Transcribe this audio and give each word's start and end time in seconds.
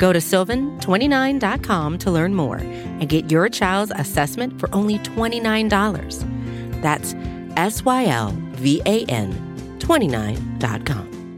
Go 0.00 0.14
to 0.14 0.18
sylvan29.com 0.18 1.98
to 1.98 2.10
learn 2.10 2.34
more 2.34 2.56
and 2.56 3.06
get 3.06 3.30
your 3.30 3.50
child's 3.50 3.92
assessment 3.94 4.58
for 4.58 4.74
only 4.74 4.98
$29. 5.00 6.80
That's 6.80 7.14
S 7.56 7.84
Y 7.84 8.06
L 8.06 8.34
V 8.52 8.80
A 8.86 9.04
N 9.04 9.30
29.com. 9.78 11.36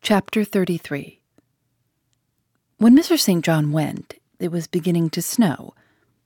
Chapter 0.00 0.42
33 0.42 1.20
When 2.78 2.96
Mr. 2.96 3.18
St. 3.18 3.44
John 3.44 3.70
went, 3.70 4.14
it 4.40 4.50
was 4.50 4.66
beginning 4.66 5.10
to 5.10 5.20
snow. 5.20 5.74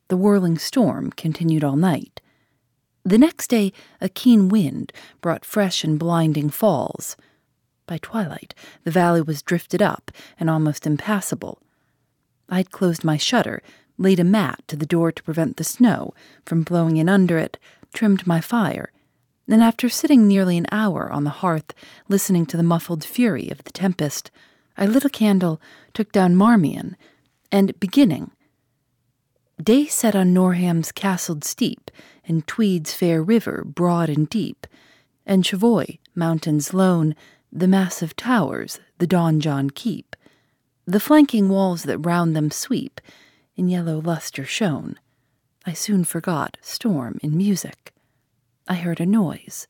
The 0.07 0.17
whirling 0.17 0.57
storm 0.57 1.11
continued 1.11 1.65
all 1.65 1.75
night. 1.75 2.21
The 3.05 3.19
next 3.19 3.49
day, 3.49 3.73
a 4.01 4.09
keen 4.09 4.49
wind 4.49 4.93
brought 5.21 5.45
fresh 5.45 5.83
and 5.83 5.99
blinding 5.99 6.49
falls. 6.49 7.17
By 7.87 7.99
twilight, 7.99 8.55
the 8.85 8.91
valley 8.91 9.23
was 9.23 9.43
drifted 9.43 9.83
up 9.83 10.11
and 10.39 10.49
almost 10.49 10.87
impassable. 10.87 11.61
I'd 12.49 12.71
closed 12.71 13.05
my 13.05 13.17
shutter, 13.17 13.63
laid 13.99 14.21
a 14.21 14.25
mat 14.25 14.63
to 14.69 14.77
the 14.77 14.87
door 14.87 15.13
to 15.13 15.23
prevent 15.23 15.57
the 15.57 15.65
snow 15.65 16.15
from 16.45 16.63
blowing 16.63 16.97
in 16.97 17.09
under 17.09 17.39
it, 17.39 17.59
trimmed 17.93 18.27
my 18.27 18.41
fire, 18.41 18.93
and 19.49 19.63
after 19.63 19.89
sitting 19.89 20.27
nearly 20.27 20.57
an 20.57 20.67
hour 20.73 21.11
on 21.13 21.25
the 21.25 21.31
hearth, 21.31 21.75
listening 22.09 22.47
to 22.47 22.57
the 22.57 22.63
muffled 22.63 23.05
fury 23.05 23.51
of 23.51 23.65
the 23.65 23.73
tempest, 23.73 24.31
I 24.77 24.87
lit 24.87 25.05
a 25.05 25.11
candle, 25.11 25.61
took 25.93 26.13
down 26.13 26.37
Marmion, 26.37 26.97
and 27.51 27.79
beginning, 27.79 28.31
Day 29.63 29.87
set 29.87 30.17
on 30.17 30.33
Norham's 30.33 30.91
castled 30.91 31.45
steep, 31.45 31.91
and 32.27 32.47
Tweed's 32.47 32.95
fair 32.95 33.23
river 33.23 33.63
broad 33.65 34.09
and 34.09 34.29
deep, 34.29 34.67
and 35.25 35.45
Cheviot, 35.45 36.01
mountains 36.15 36.75
lone, 36.75 37.15
the 37.53 37.69
massive 37.69 38.17
towers, 38.17 38.81
the 38.99 39.07
donjon 39.07 39.71
keep, 39.75 40.17
the 40.87 41.01
flanking 41.01 41.49
walls 41.49 41.83
that 41.85 41.99
round 41.99 42.35
them 42.35 42.51
sweep, 42.51 43.01
in 43.55 43.69
yellow 43.69 44.01
lustre 44.01 44.45
shone. 44.45 44.99
I 45.67 45.75
soon 45.75 46.05
forgot 46.05 46.57
storm 46.63 47.19
in 47.23 47.37
music. 47.37 47.93
I 48.67 48.75
heard 48.75 49.01
a 49.01 49.07
noise. 49.07 49.69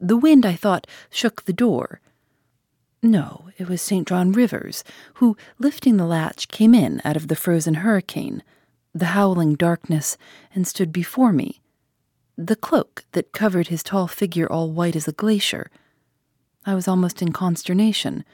The 0.00 0.16
wind, 0.16 0.46
I 0.46 0.54
thought, 0.54 0.86
shook 1.10 1.44
the 1.44 1.52
door. 1.52 2.00
No, 3.02 3.50
it 3.58 3.68
was 3.68 3.82
St. 3.82 4.06
John 4.06 4.32
Rivers, 4.32 4.84
who, 5.14 5.36
lifting 5.58 5.96
the 5.96 6.06
latch, 6.06 6.48
came 6.48 6.74
in 6.74 7.02
out 7.04 7.16
of 7.16 7.28
the 7.28 7.36
frozen 7.36 7.74
hurricane, 7.74 8.42
the 8.94 9.06
howling 9.06 9.54
darkness, 9.56 10.16
and 10.54 10.66
stood 10.66 10.92
before 10.92 11.32
me. 11.32 11.60
The 12.36 12.56
cloak 12.56 13.04
that 13.12 13.32
covered 13.32 13.68
his 13.68 13.82
tall 13.82 14.06
figure 14.06 14.50
all 14.50 14.70
white 14.70 14.96
as 14.96 15.08
a 15.08 15.12
glacier. 15.12 15.70
I 16.66 16.74
was 16.74 16.88
almost 16.88 17.22
in 17.22 17.32
consternation. 17.32 18.24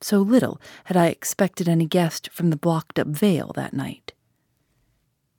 So 0.00 0.20
little 0.20 0.60
had 0.84 0.96
I 0.96 1.06
expected 1.06 1.68
any 1.68 1.86
guest 1.86 2.30
from 2.32 2.50
the 2.50 2.56
blocked 2.56 2.98
up 2.98 3.06
vale 3.06 3.52
that 3.54 3.74
night. 3.74 4.14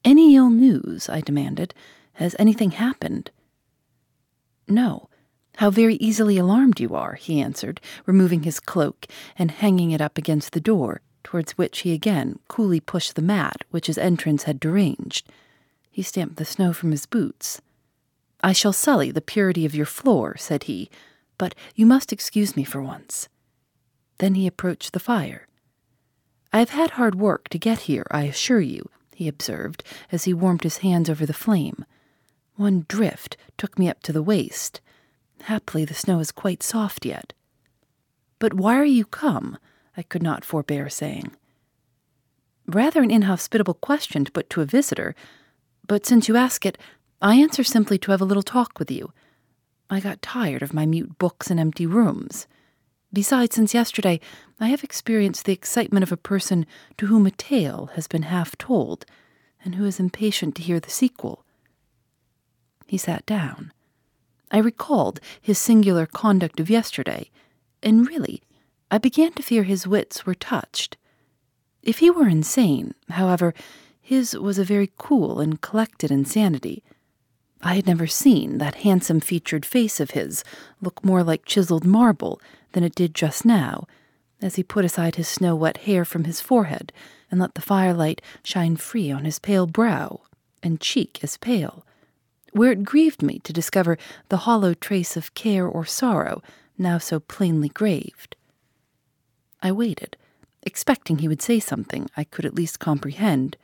Any 0.03 0.35
ill 0.35 0.51
news? 0.51 1.09
I 1.09 1.21
demanded. 1.21 1.73
Has 2.13 2.35
anything 2.37 2.71
happened? 2.71 3.31
No. 4.67 5.09
How 5.57 5.71
very 5.71 5.95
easily 5.95 6.37
alarmed 6.37 6.79
you 6.79 6.93
are, 6.95 7.15
he 7.15 7.41
answered, 7.41 7.81
removing 8.05 8.43
his 8.43 8.59
cloak 8.59 9.07
and 9.37 9.49
hanging 9.49 9.91
it 9.91 10.01
up 10.01 10.17
against 10.17 10.51
the 10.51 10.59
door, 10.59 11.01
towards 11.23 11.57
which 11.57 11.79
he 11.79 11.93
again 11.93 12.39
coolly 12.47 12.79
pushed 12.79 13.15
the 13.15 13.21
mat 13.21 13.63
which 13.71 13.87
his 13.87 13.97
entrance 13.97 14.43
had 14.43 14.59
deranged. 14.59 15.27
He 15.89 16.03
stamped 16.03 16.37
the 16.37 16.45
snow 16.45 16.73
from 16.73 16.91
his 16.91 17.05
boots. 17.05 17.61
I 18.43 18.53
shall 18.53 18.73
sully 18.73 19.11
the 19.11 19.21
purity 19.21 19.65
of 19.65 19.73
your 19.73 19.85
floor, 19.85 20.37
said 20.37 20.63
he, 20.65 20.89
but 21.37 21.55
you 21.75 21.85
must 21.85 22.13
excuse 22.13 22.55
me 22.55 22.63
for 22.63 22.81
once. 22.81 23.29
Then 24.17 24.35
he 24.35 24.47
approached 24.47 24.93
the 24.93 24.99
fire. 24.99 25.47
I 26.53 26.59
have 26.59 26.69
had 26.69 26.91
hard 26.91 27.15
work 27.15 27.49
to 27.49 27.59
get 27.59 27.81
here, 27.81 28.05
I 28.11 28.23
assure 28.23 28.61
you, 28.61 28.89
he 29.13 29.27
observed, 29.27 29.83
as 30.11 30.23
he 30.23 30.33
warmed 30.33 30.63
his 30.63 30.77
hands 30.77 31.09
over 31.09 31.25
the 31.25 31.33
flame. 31.33 31.85
One 32.55 32.85
drift 32.87 33.35
took 33.57 33.77
me 33.77 33.89
up 33.89 34.01
to 34.03 34.13
the 34.13 34.23
waist. 34.23 34.79
Happily, 35.43 35.83
the 35.83 35.93
snow 35.93 36.19
is 36.19 36.31
quite 36.31 36.63
soft 36.63 37.05
yet. 37.05 37.33
But 38.39 38.53
why 38.53 38.77
are 38.77 38.85
you 38.85 39.05
come? 39.05 39.57
I 39.97 40.03
could 40.03 40.23
not 40.23 40.45
forbear 40.45 40.89
saying. 40.89 41.31
Rather 42.67 43.01
an 43.01 43.11
inhospitable 43.11 43.75
question 43.75 44.25
to 44.25 44.31
put 44.31 44.49
to 44.51 44.61
a 44.61 44.65
visitor, 44.65 45.13
but 45.87 46.05
since 46.05 46.27
you 46.27 46.35
ask 46.35 46.65
it, 46.65 46.77
I 47.21 47.35
answer 47.35 47.63
simply 47.63 47.97
to 47.99 48.11
have 48.11 48.21
a 48.21 48.25
little 48.25 48.43
talk 48.43 48.79
with 48.79 48.89
you. 48.89 49.13
I 49.89 49.99
got 49.99 50.21
tired 50.21 50.61
of 50.61 50.73
my 50.73 50.85
mute 50.85 51.17
books 51.17 51.51
and 51.51 51.59
empty 51.59 51.85
rooms. 51.85 52.47
Besides, 53.13 53.55
since 53.55 53.73
yesterday, 53.73 54.19
I 54.59 54.67
have 54.67 54.83
experienced 54.83 55.45
the 55.45 55.53
excitement 55.53 56.03
of 56.03 56.11
a 56.11 56.17
person 56.17 56.65
to 56.97 57.07
whom 57.07 57.25
a 57.25 57.31
tale 57.31 57.91
has 57.93 58.07
been 58.07 58.23
half 58.23 58.57
told, 58.57 59.05
and 59.63 59.75
who 59.75 59.85
is 59.85 59.99
impatient 59.99 60.55
to 60.55 60.61
hear 60.61 60.79
the 60.79 60.89
sequel. 60.89 61.45
He 62.87 62.97
sat 62.97 63.25
down. 63.25 63.71
I 64.51 64.57
recalled 64.57 65.19
his 65.41 65.57
singular 65.57 66.05
conduct 66.05 66.59
of 66.59 66.69
yesterday, 66.69 67.29
and 67.81 68.07
really, 68.07 68.41
I 68.91 68.97
began 68.97 69.33
to 69.33 69.43
fear 69.43 69.63
his 69.63 69.87
wits 69.87 70.25
were 70.25 70.35
touched. 70.35 70.97
If 71.81 71.99
he 71.99 72.09
were 72.09 72.27
insane, 72.27 72.93
however, 73.09 73.53
his 74.01 74.37
was 74.37 74.59
a 74.59 74.63
very 74.63 74.91
cool 74.97 75.39
and 75.39 75.61
collected 75.61 76.11
insanity. 76.11 76.83
I 77.65 77.73
had 77.73 77.87
never 77.87 78.05
seen 78.05 78.59
that 78.59 78.75
handsome 78.75 79.19
featured 79.19 79.65
face 79.65 79.99
of 79.99 80.11
his 80.11 80.43
look 80.81 81.03
more 81.03 81.23
like 81.23 81.45
chiseled 81.45 81.83
marble 81.83 82.39
than 82.73 82.83
it 82.83 82.93
did 82.93 83.15
just 83.15 83.43
now, 83.43 83.87
as 84.39 84.53
he 84.53 84.61
put 84.61 84.85
aside 84.85 85.15
his 85.15 85.27
snow 85.27 85.55
wet 85.55 85.77
hair 85.77 86.05
from 86.05 86.25
his 86.25 86.39
forehead 86.39 86.93
and 87.31 87.39
let 87.39 87.55
the 87.55 87.61
firelight 87.61 88.21
shine 88.43 88.75
free 88.75 89.11
on 89.11 89.25
his 89.25 89.39
pale 89.39 89.65
brow 89.65 90.21
and 90.61 90.79
cheek 90.79 91.19
as 91.23 91.37
pale, 91.37 91.83
where 92.51 92.71
it 92.71 92.83
grieved 92.83 93.23
me 93.23 93.39
to 93.39 93.51
discover 93.51 93.97
the 94.29 94.45
hollow 94.45 94.75
trace 94.75 95.17
of 95.17 95.33
care 95.33 95.67
or 95.67 95.85
sorrow 95.85 96.43
now 96.77 96.99
so 96.99 97.19
plainly 97.19 97.69
graved. 97.69 98.35
I 99.63 99.71
waited, 99.71 100.17
expecting 100.61 101.17
he 101.17 101.27
would 101.27 101.41
say 101.41 101.59
something 101.59 102.11
I 102.15 102.25
could 102.25 102.45
at 102.45 102.53
least 102.53 102.77
comprehend, 102.77 103.57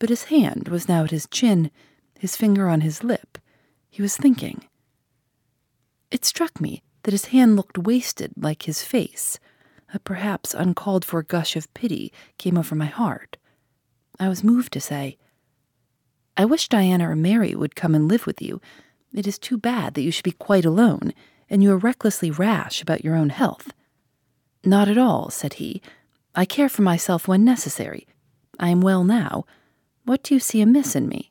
but 0.00 0.08
his 0.08 0.24
hand 0.24 0.66
was 0.66 0.88
now 0.88 1.04
at 1.04 1.12
his 1.12 1.28
chin, 1.30 1.70
his 2.20 2.36
finger 2.36 2.68
on 2.68 2.82
his 2.82 3.02
lip. 3.02 3.38
He 3.88 4.02
was 4.02 4.14
thinking. 4.14 4.66
It 6.10 6.26
struck 6.26 6.60
me 6.60 6.82
that 7.04 7.12
his 7.12 7.26
hand 7.26 7.56
looked 7.56 7.78
wasted 7.78 8.34
like 8.36 8.64
his 8.64 8.82
face. 8.82 9.38
A 9.94 9.98
perhaps 9.98 10.52
uncalled 10.52 11.02
for 11.02 11.22
gush 11.22 11.56
of 11.56 11.72
pity 11.72 12.12
came 12.36 12.58
over 12.58 12.74
my 12.74 12.84
heart. 12.84 13.38
I 14.18 14.28
was 14.28 14.44
moved 14.44 14.74
to 14.74 14.82
say, 14.82 15.16
I 16.36 16.44
wish 16.44 16.68
Diana 16.68 17.08
or 17.08 17.16
Mary 17.16 17.54
would 17.54 17.74
come 17.74 17.94
and 17.94 18.06
live 18.06 18.26
with 18.26 18.42
you. 18.42 18.60
It 19.14 19.26
is 19.26 19.38
too 19.38 19.56
bad 19.56 19.94
that 19.94 20.02
you 20.02 20.10
should 20.12 20.24
be 20.24 20.32
quite 20.32 20.66
alone, 20.66 21.14
and 21.48 21.62
you 21.62 21.72
are 21.72 21.78
recklessly 21.78 22.30
rash 22.30 22.82
about 22.82 23.02
your 23.02 23.16
own 23.16 23.30
health. 23.30 23.72
Not 24.62 24.88
at 24.88 24.98
all, 24.98 25.30
said 25.30 25.54
he. 25.54 25.80
I 26.34 26.44
care 26.44 26.68
for 26.68 26.82
myself 26.82 27.26
when 27.26 27.46
necessary. 27.46 28.06
I 28.58 28.68
am 28.68 28.82
well 28.82 29.04
now. 29.04 29.46
What 30.04 30.22
do 30.22 30.34
you 30.34 30.40
see 30.40 30.60
amiss 30.60 30.94
in 30.94 31.08
me? 31.08 31.29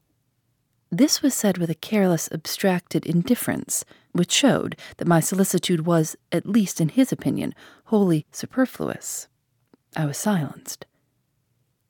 This 0.91 1.21
was 1.21 1.35
said 1.35 1.57
with 1.57 1.69
a 1.69 1.75
careless, 1.75 2.29
abstracted 2.31 3.05
indifference, 3.05 3.85
which 4.11 4.31
showed 4.31 4.75
that 4.97 5.07
my 5.07 5.19
solicitude 5.19 5.85
was, 5.85 6.15
at 6.31 6.47
least 6.47 6.81
in 6.81 6.89
his 6.89 7.11
opinion, 7.11 7.53
wholly 7.85 8.25
superfluous. 8.31 9.27
I 9.95 10.05
was 10.05 10.17
silenced. 10.17 10.85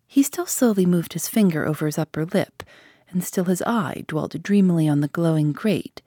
He 0.05 0.21
still 0.23 0.45
slowly 0.45 0.85
moved 0.85 1.13
his 1.13 1.29
finger 1.29 1.65
over 1.65 1.85
his 1.85 1.97
upper 1.97 2.25
lip, 2.25 2.63
and 3.09 3.23
still 3.23 3.45
his 3.45 3.61
eye 3.61 4.03
dwelt 4.07 4.41
dreamily 4.43 4.87
on 4.87 5.01
the 5.01 5.07
glowing 5.07 5.53
grate. 5.53 6.01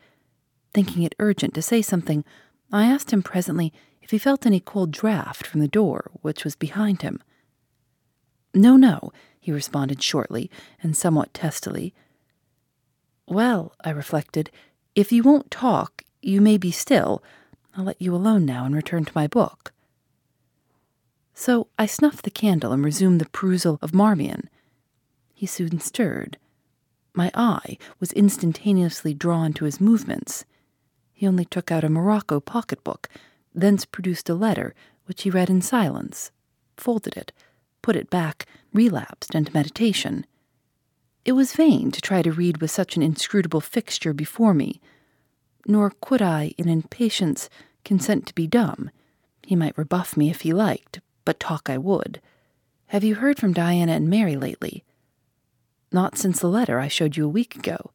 Thinking 0.74 1.02
it 1.02 1.14
urgent 1.18 1.54
to 1.54 1.62
say 1.62 1.82
something, 1.82 2.24
I 2.70 2.86
asked 2.86 3.10
him 3.10 3.22
presently 3.22 3.72
if 4.02 4.10
he 4.10 4.18
felt 4.18 4.44
any 4.44 4.60
cold 4.60 4.90
draught 4.90 5.46
from 5.46 5.60
the 5.60 5.68
door 5.68 6.10
which 6.20 6.44
was 6.44 6.56
behind 6.56 7.02
him. 7.02 7.22
No, 8.54 8.76
no, 8.76 9.12
he 9.40 9.50
responded 9.50 10.02
shortly 10.02 10.50
and 10.82 10.96
somewhat 10.96 11.32
testily. 11.32 11.94
Well, 13.26 13.72
I 13.84 13.90
reflected, 13.90 14.50
if 14.94 15.12
you 15.12 15.22
won't 15.22 15.50
talk, 15.50 16.02
you 16.20 16.40
may 16.40 16.58
be 16.58 16.70
still. 16.70 17.22
I'll 17.76 17.84
let 17.84 18.00
you 18.02 18.14
alone 18.14 18.44
now 18.44 18.64
and 18.64 18.74
return 18.74 19.04
to 19.04 19.12
my 19.14 19.26
book. 19.26 19.72
So 21.34 21.68
I 21.78 21.86
snuffed 21.86 22.24
the 22.24 22.30
candle 22.30 22.72
and 22.72 22.84
resumed 22.84 23.20
the 23.20 23.28
perusal 23.28 23.78
of 23.80 23.94
Marmion. 23.94 24.48
He 25.34 25.46
soon 25.46 25.80
stirred. 25.80 26.36
My 27.14 27.30
eye 27.34 27.78
was 27.98 28.12
instantaneously 28.12 29.14
drawn 29.14 29.52
to 29.54 29.64
his 29.64 29.80
movements. 29.80 30.44
He 31.12 31.26
only 31.26 31.44
took 31.44 31.70
out 31.70 31.84
a 31.84 31.88
Morocco 31.88 32.40
pocketbook, 32.40 33.08
thence 33.54 33.84
produced 33.84 34.28
a 34.28 34.34
letter, 34.34 34.74
which 35.06 35.22
he 35.22 35.30
read 35.30 35.50
in 35.50 35.62
silence, 35.62 36.30
folded 36.76 37.16
it, 37.16 37.32
put 37.82 37.96
it 37.96 38.10
back, 38.10 38.46
relapsed 38.72 39.34
into 39.34 39.52
meditation. 39.52 40.26
It 41.24 41.32
was 41.32 41.54
vain 41.54 41.90
to 41.92 42.00
try 42.00 42.22
to 42.22 42.32
read 42.32 42.60
with 42.60 42.70
such 42.70 42.96
an 42.96 43.02
inscrutable 43.02 43.60
fixture 43.60 44.12
before 44.12 44.54
me, 44.54 44.80
nor 45.66 45.92
could 46.00 46.20
I, 46.20 46.54
in 46.58 46.68
impatience, 46.68 47.48
consent 47.84 48.26
to 48.26 48.34
be 48.34 48.48
dumb. 48.48 48.90
He 49.46 49.54
might 49.54 49.78
rebuff 49.78 50.16
me 50.16 50.30
if 50.30 50.40
he 50.40 50.52
liked, 50.52 51.00
but 51.24 51.38
talk 51.38 51.70
I 51.70 51.78
would. 51.78 52.20
Have 52.86 53.04
you 53.04 53.16
heard 53.16 53.38
from 53.38 53.52
Diana 53.52 53.92
and 53.92 54.10
Mary 54.10 54.36
lately? 54.36 54.84
Not 55.92 56.18
since 56.18 56.40
the 56.40 56.48
letter 56.48 56.80
I 56.80 56.88
showed 56.88 57.16
you 57.16 57.24
a 57.24 57.28
week 57.28 57.54
ago. 57.54 57.92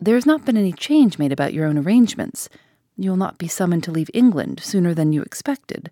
There 0.00 0.16
has 0.16 0.26
not 0.26 0.44
been 0.44 0.56
any 0.56 0.72
change 0.72 1.18
made 1.18 1.32
about 1.32 1.54
your 1.54 1.66
own 1.66 1.78
arrangements. 1.78 2.48
You 2.96 3.10
will 3.10 3.16
not 3.16 3.38
be 3.38 3.46
summoned 3.46 3.84
to 3.84 3.92
leave 3.92 4.10
England 4.12 4.60
sooner 4.60 4.94
than 4.94 5.12
you 5.12 5.22
expected. 5.22 5.90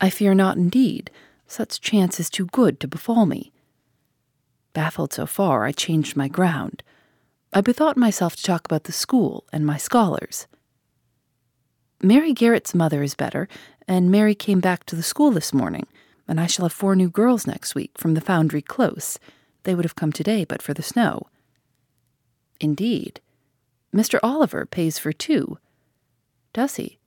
I 0.00 0.10
fear 0.10 0.34
not, 0.34 0.56
indeed. 0.56 1.10
Such 1.48 1.80
chance 1.80 2.20
is 2.20 2.30
too 2.30 2.46
good 2.46 2.78
to 2.80 2.86
befall 2.86 3.26
me. 3.26 3.52
Baffled 4.72 5.12
so 5.12 5.26
far, 5.26 5.64
I 5.64 5.72
changed 5.72 6.16
my 6.16 6.28
ground. 6.28 6.82
I 7.52 7.60
bethought 7.60 7.96
myself 7.96 8.36
to 8.36 8.42
talk 8.42 8.66
about 8.66 8.84
the 8.84 8.92
school 8.92 9.44
and 9.52 9.64
my 9.64 9.76
scholars. 9.76 10.46
Mary 12.02 12.32
Garrett's 12.32 12.74
mother 12.74 13.02
is 13.02 13.14
better, 13.14 13.48
and 13.88 14.10
Mary 14.10 14.34
came 14.34 14.60
back 14.60 14.84
to 14.84 14.94
the 14.94 15.02
school 15.02 15.30
this 15.30 15.52
morning, 15.52 15.86
and 16.28 16.38
I 16.38 16.46
shall 16.46 16.64
have 16.64 16.72
four 16.72 16.94
new 16.94 17.08
girls 17.08 17.46
next 17.46 17.74
week 17.74 17.92
from 17.96 18.14
the 18.14 18.20
Foundry 18.20 18.62
Close. 18.62 19.18
They 19.64 19.74
would 19.74 19.84
have 19.84 19.96
come 19.96 20.12
today 20.12 20.44
but 20.44 20.62
for 20.62 20.74
the 20.74 20.82
snow. 20.82 21.26
Indeed. 22.60 23.20
Mr. 23.94 24.18
Oliver 24.22 24.66
pays 24.66 24.98
for 24.98 25.12
two. 25.12 25.58
Does 26.52 26.76
he? 26.76 26.98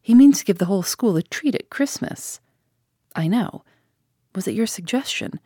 He 0.00 0.14
means 0.14 0.38
to 0.38 0.44
give 0.44 0.58
the 0.58 0.66
whole 0.66 0.82
school 0.82 1.16
a 1.16 1.22
treat 1.22 1.54
at 1.54 1.70
Christmas. 1.70 2.40
I 3.14 3.28
know. 3.28 3.64
Was 4.34 4.48
it 4.48 4.54
your 4.54 4.66
suggestion? 4.66 5.40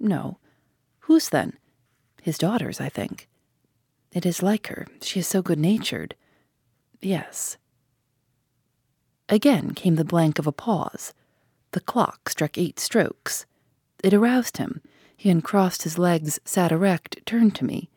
No. 0.00 0.38
Whose 1.14 1.28
then? 1.28 1.52
His 2.22 2.38
daughter's, 2.38 2.80
I 2.80 2.88
think. 2.88 3.28
It 4.10 4.26
is 4.26 4.42
like 4.42 4.66
her. 4.66 4.88
She 5.00 5.20
is 5.20 5.28
so 5.28 5.42
good 5.42 5.60
natured. 5.60 6.16
Yes. 7.00 7.56
Again 9.28 9.74
came 9.74 9.94
the 9.94 10.04
blank 10.04 10.40
of 10.40 10.48
a 10.48 10.50
pause. 10.50 11.14
The 11.70 11.78
clock 11.78 12.28
struck 12.28 12.58
eight 12.58 12.80
strokes. 12.80 13.46
It 14.02 14.12
aroused 14.12 14.56
him. 14.56 14.80
He 15.16 15.30
uncrossed 15.30 15.84
his 15.84 15.98
legs, 15.98 16.40
sat 16.44 16.72
erect, 16.72 17.24
turned 17.24 17.54
to 17.54 17.64
me. 17.64 17.90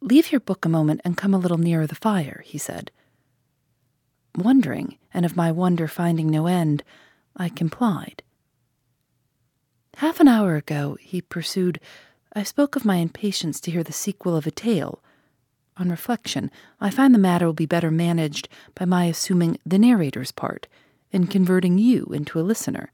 Leave 0.00 0.30
your 0.30 0.40
book 0.40 0.64
a 0.64 0.68
moment 0.68 1.00
and 1.04 1.16
come 1.16 1.34
a 1.34 1.38
little 1.38 1.58
nearer 1.58 1.88
the 1.88 1.96
fire, 1.96 2.44
he 2.46 2.56
said. 2.56 2.92
Wondering, 4.36 4.96
and 5.12 5.26
of 5.26 5.34
my 5.34 5.50
wonder 5.50 5.88
finding 5.88 6.30
no 6.30 6.46
end, 6.46 6.84
I 7.36 7.48
complied. 7.48 8.22
Half 9.96 10.20
an 10.20 10.28
hour 10.28 10.54
ago, 10.54 10.96
he 11.00 11.20
pursued, 11.20 11.80
I 12.34 12.44
spoke 12.44 12.76
of 12.76 12.84
my 12.84 12.96
impatience 12.96 13.60
to 13.60 13.70
hear 13.70 13.82
the 13.82 13.92
sequel 13.92 14.36
of 14.36 14.46
a 14.46 14.50
tale. 14.50 15.02
On 15.76 15.90
reflection, 15.90 16.50
I 16.80 16.88
find 16.88 17.14
the 17.14 17.18
matter 17.18 17.44
will 17.44 17.52
be 17.52 17.66
better 17.66 17.90
managed 17.90 18.48
by 18.74 18.86
my 18.86 19.04
assuming 19.04 19.58
the 19.66 19.78
narrator's 19.78 20.32
part 20.32 20.66
and 21.12 21.30
converting 21.30 21.76
you 21.76 22.06
into 22.06 22.40
a 22.40 22.42
listener. 22.42 22.90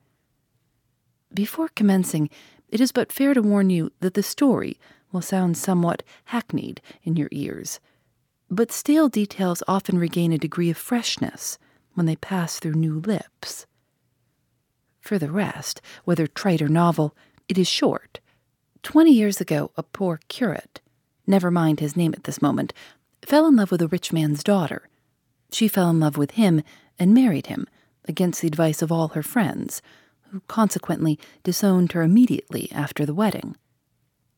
Before 1.33 1.69
commencing, 1.69 2.31
it 2.69 2.81
is 2.81 2.91
but 2.91 3.13
fair 3.13 3.33
to 3.33 3.43
warn 3.43 3.71
you 3.71 3.93
that 4.01 4.15
the 4.15 4.23
story 4.25 4.77
will 5.13 5.23
sound 5.23 5.57
somewhat 5.57 6.03
hackneyed 6.27 6.81
in 7.05 7.17
your 7.17 7.29
ears, 7.31 7.79
but 8.51 8.73
stale 8.73 9.09
details 9.09 9.63
often 9.69 9.99
regain 9.99 10.33
a 10.33 10.39
degree 10.39 10.71
of 10.71 10.77
freshness 10.77 11.59
when 11.95 12.07
they 12.07 12.17
pass 12.17 12.59
through 12.59 12.73
new 12.73 12.99
lips. 12.99 13.67
For 15.01 15.19
the 15.19 15.31
rest, 15.31 15.81
whether 16.05 16.27
trite 16.27 16.61
or 16.61 16.69
novel, 16.69 17.15
it 17.49 17.57
is 17.57 17.69
short. 17.69 18.21
Twenty 18.83 19.13
years 19.13 19.41
ago, 19.41 19.71
a 19.77 19.83
poor 19.83 20.21
curate, 20.29 20.81
never 21.27 21.51
mind 21.51 21.81
his 21.81 21.97
name 21.97 22.15
at 22.15 22.25
this 22.25 22.41
moment, 22.41 22.73
fell 23.23 23.47
in 23.47 23.57
love 23.57 23.71
with 23.71 23.83
a 23.83 23.89
rich 23.89 24.13
man's 24.13 24.43
daughter. 24.43 24.89
She 25.53 25.69
fell 25.69 25.91
in 25.91 26.01
love 26.01 26.17
with 26.17 26.33
him 26.33 26.63
and 26.99 27.15
married 27.15 27.47
him, 27.47 27.67
against 28.07 28.41
the 28.41 28.49
advice 28.49 28.81
of 28.81 28.91
all 28.91 29.09
her 29.09 29.23
friends, 29.23 29.83
who 30.31 30.41
consequently 30.49 31.19
disowned 31.43 31.93
her 31.93 32.03
immediately 32.03 32.71
after 32.73 33.05
the 33.05 33.15
wedding. 33.15 33.57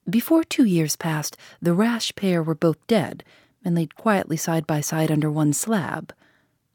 Before 0.08 0.42
two 0.42 0.64
years 0.64 0.96
passed, 0.96 1.36
the 1.62 1.74
rash 1.74 2.14
pair 2.16 2.42
were 2.42 2.54
both 2.54 2.84
dead 2.86 3.22
and 3.64 3.74
laid 3.74 3.94
quietly 3.94 4.36
side 4.36 4.66
by 4.66 4.80
side 4.80 5.10
under 5.10 5.30
one 5.30 5.52
slab. 5.52 6.12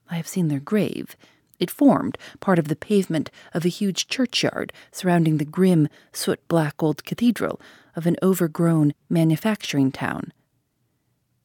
I 0.10 0.16
have 0.16 0.28
seen 0.28 0.48
their 0.48 0.60
grave, 0.60 1.16
it 1.60 1.72
formed 1.72 2.18
part 2.40 2.60
of 2.60 2.68
the 2.68 2.76
pavement 2.76 3.30
of 3.54 3.66
a 3.66 3.70
huge 3.70 4.08
churchyard 4.08 4.74
surrounding 4.92 5.38
the 5.38 5.46
grim, 5.46 5.88
soot 6.12 6.46
black 6.48 6.82
old 6.82 7.04
cathedral 7.06 7.62
of 7.96 8.06
an 8.06 8.18
overgrown 8.22 8.94
manufacturing 9.10 9.92
town. 9.92 10.34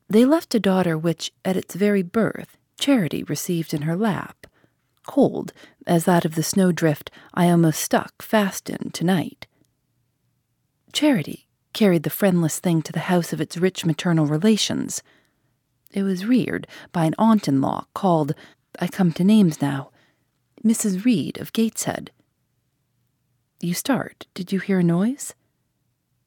They 0.09 0.25
left 0.25 0.55
a 0.55 0.61
daughter 0.61 0.99
which, 0.99 1.33
at 1.45 1.57
its 1.57 1.75
very 1.75 2.03
birth, 2.03 2.57
Charity 2.81 3.23
received 3.25 3.75
in 3.75 3.83
her 3.83 3.95
lap, 3.95 4.47
cold 5.07 5.53
as 5.87 6.05
that 6.07 6.25
of 6.25 6.35
the 6.35 6.43
snowdrift 6.43 7.11
I 7.35 7.51
almost 7.51 7.81
stuck 7.81 8.23
fast 8.23 8.71
in 8.71 8.91
tonight. 8.91 9.47
Charity 10.93 11.47
carried 11.73 12.03
the 12.03 12.11
friendless 12.11 12.59
thing 12.59 12.83
to 12.83 12.93
the 12.93 13.01
house 13.01 13.33
of 13.33 13.41
its 13.41 13.57
rich 13.57 13.85
maternal 13.85 14.27
relations. 14.27 15.03
It 15.93 16.03
was 16.03 16.27
reared 16.27 16.67
by 16.91 17.05
an 17.05 17.15
aunt 17.19 17.49
in 17.49 17.61
law 17.61 17.87
called, 17.95 18.35
I 18.81 18.89
come 18.89 19.13
to 19.13 19.25
names 19.25 19.61
now, 19.61 19.90
Mrs. 20.65 21.07
Reed 21.07 21.39
of 21.39 21.55
Gateshead. 21.55 22.11
You 23.61 23.73
start. 23.73 24.27
Did 24.35 24.53
you 24.53 24.59
hear 24.59 24.81
a 24.81 24.85
noise? 24.85 25.35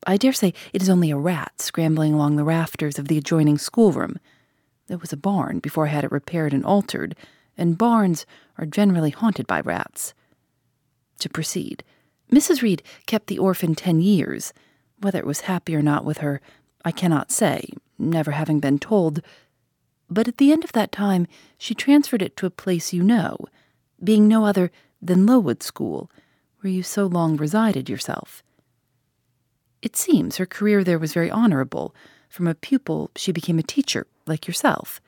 I 0.08 0.18
dare 0.18 0.34
say 0.34 0.56
it 0.74 0.82
is 0.82 0.90
only 0.90 1.12
a 1.12 1.18
rat 1.18 1.62
scrambling 1.62 2.16
along 2.16 2.36
the 2.36 2.44
rafters 2.44 2.98
of 2.98 3.08
the 3.08 3.18
adjoining 3.18 3.60
schoolroom. 3.60 4.18
There 4.88 4.98
was 4.98 5.14
a 5.14 5.18
barn 5.18 5.60
before 5.60 5.86
I 5.86 5.92
had 5.92 6.04
it 6.04 6.12
repaired 6.12 6.52
and 6.52 6.66
altered, 6.66 7.16
and 7.56 7.78
barns 7.78 8.26
are 8.58 8.66
generally 8.66 9.12
haunted 9.12 9.46
by 9.46 9.62
rats. 9.62 10.16
To 11.20 11.30
proceed, 11.30 11.84
Mrs. 12.32 12.64
Reed 12.64 12.82
kept 13.06 13.28
the 13.28 13.38
orphan 13.38 13.76
ten 13.76 14.02
years. 14.02 14.52
Whether 15.00 15.20
it 15.20 15.28
was 15.28 15.42
happy 15.42 15.76
or 15.76 15.84
not 15.84 16.06
with 16.06 16.18
her, 16.18 16.42
I 16.84 16.92
cannot 16.92 17.32
say, 17.32 17.70
never 18.00 18.32
having 18.32 18.60
been 18.60 18.80
told. 18.80 19.22
But 20.10 20.28
at 20.28 20.38
the 20.38 20.52
end 20.52 20.64
of 20.64 20.72
that 20.72 20.92
time, 20.92 21.28
she 21.60 21.76
transferred 21.76 22.24
it 22.24 22.36
to 22.38 22.48
a 22.48 22.52
place 22.52 22.94
you 22.94 23.04
know 23.04 23.38
being 24.04 24.28
no 24.28 24.46
other 24.46 24.72
than 25.02 25.26
Lowood 25.26 25.64
School, 25.64 26.10
where 26.60 26.72
you 26.72 26.84
so 26.84 27.06
long 27.06 27.38
resided 27.38 27.90
yourself. 27.90 28.44
It 29.82 29.96
seems 29.96 30.38
her 30.38 30.46
career 30.46 30.84
there 30.84 31.00
was 31.00 31.14
very 31.14 31.30
honorable. 31.30 31.94
From 32.30 32.48
a 32.48 32.56
pupil, 32.56 33.12
she 33.16 33.32
became 33.32 33.60
a 33.60 33.64
teacher, 33.64 34.08
like 34.26 34.48
yourself. 34.48 35.02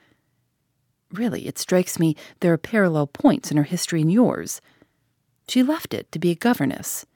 Really, 1.10 1.46
it 1.46 1.58
strikes 1.58 1.98
me 1.98 2.14
there 2.40 2.52
are 2.52 2.58
parallel 2.58 3.06
points 3.06 3.50
in 3.50 3.56
her 3.56 3.62
history 3.62 4.02
and 4.02 4.12
yours. 4.12 4.60
She 5.48 5.62
left 5.62 5.94
it 5.94 6.10
to 6.12 6.18
be 6.18 6.30
a 6.30 6.34
governess. 6.34 7.06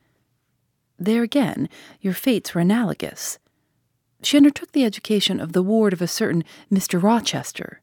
There 0.99 1.23
again, 1.23 1.69
your 2.01 2.15
fates 2.15 2.55
were 2.55 2.61
analogous. 2.61 3.39
She 4.23 4.37
undertook 4.37 4.73
the 4.73 4.85
education 4.85 5.41
of 5.41 5.53
the 5.53 5.63
ward 5.63 5.93
of 5.93 6.03
a 6.03 6.07
certain 6.07 6.45
Mr. 6.73 7.03
Rochester. 7.03 7.81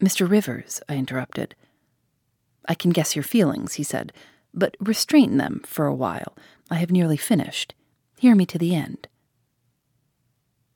Mr. 0.00 0.28
Rivers, 0.28 0.82
I 0.88 0.96
interrupted. 0.96 1.54
I 2.66 2.74
can 2.74 2.90
guess 2.90 3.14
your 3.14 3.22
feelings, 3.22 3.74
he 3.74 3.82
said, 3.82 4.12
but 4.52 4.76
restrain 4.80 5.36
them 5.36 5.62
for 5.66 5.86
a 5.86 5.94
while. 5.94 6.36
I 6.70 6.76
have 6.76 6.90
nearly 6.90 7.16
finished. 7.16 7.74
Hear 8.18 8.34
me 8.34 8.46
to 8.46 8.58
the 8.58 8.74
end. 8.74 9.08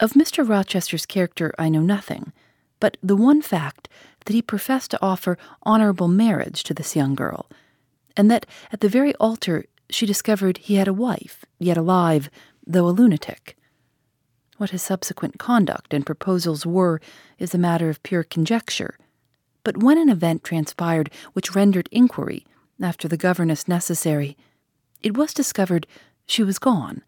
Of 0.01 0.13
Mr. 0.13 0.49
Rochester's 0.49 1.07
character 1.07 1.53
I 1.59 1.69
know 1.69 1.81
nothing, 1.81 2.33
but 2.81 2.97
the 3.03 3.17
one 3.17 3.43
fact 3.43 3.89
that 4.25 4.33
he 4.33 4.43
professed 4.43 4.91
to 4.93 5.03
offer 5.03 5.39
honorable 5.63 6.09
marriage 6.09 6.63
to 6.65 6.75
this 6.75 6.95
young 6.95 7.15
girl, 7.15 7.49
and 8.17 8.31
that 8.31 8.47
at 8.73 8.81
the 8.81 8.89
very 8.89 9.15
altar 9.17 9.65
she 9.91 10.07
discovered 10.07 10.59
he 10.59 10.75
had 10.75 10.89
a 10.89 10.93
wife, 10.93 11.45
yet 11.59 11.77
alive, 11.77 12.31
though 12.67 12.87
a 12.87 12.91
lunatic. 12.91 13.57
What 14.59 14.71
his 14.71 14.83
subsequent 14.83 15.39
conduct 15.39 15.95
and 15.95 16.05
proposals 16.05 16.67
were 16.67 17.01
is 17.39 17.55
a 17.55 17.59
matter 17.59 17.89
of 17.89 18.03
pure 18.03 18.25
conjecture 18.25 18.99
but 19.69 19.83
when 19.83 19.99
an 19.99 20.09
event 20.09 20.43
transpired 20.43 21.11
which 21.35 21.55
rendered 21.55 21.91
inquiry 21.93 22.47
after 22.83 23.07
the 23.07 23.19
governess 23.19 23.69
necessary, 23.69 24.35
it 25.03 25.15
was 25.15 25.35
discovered 25.35 25.87
she 26.25 26.43
was 26.43 26.59
gone. 26.59 27.03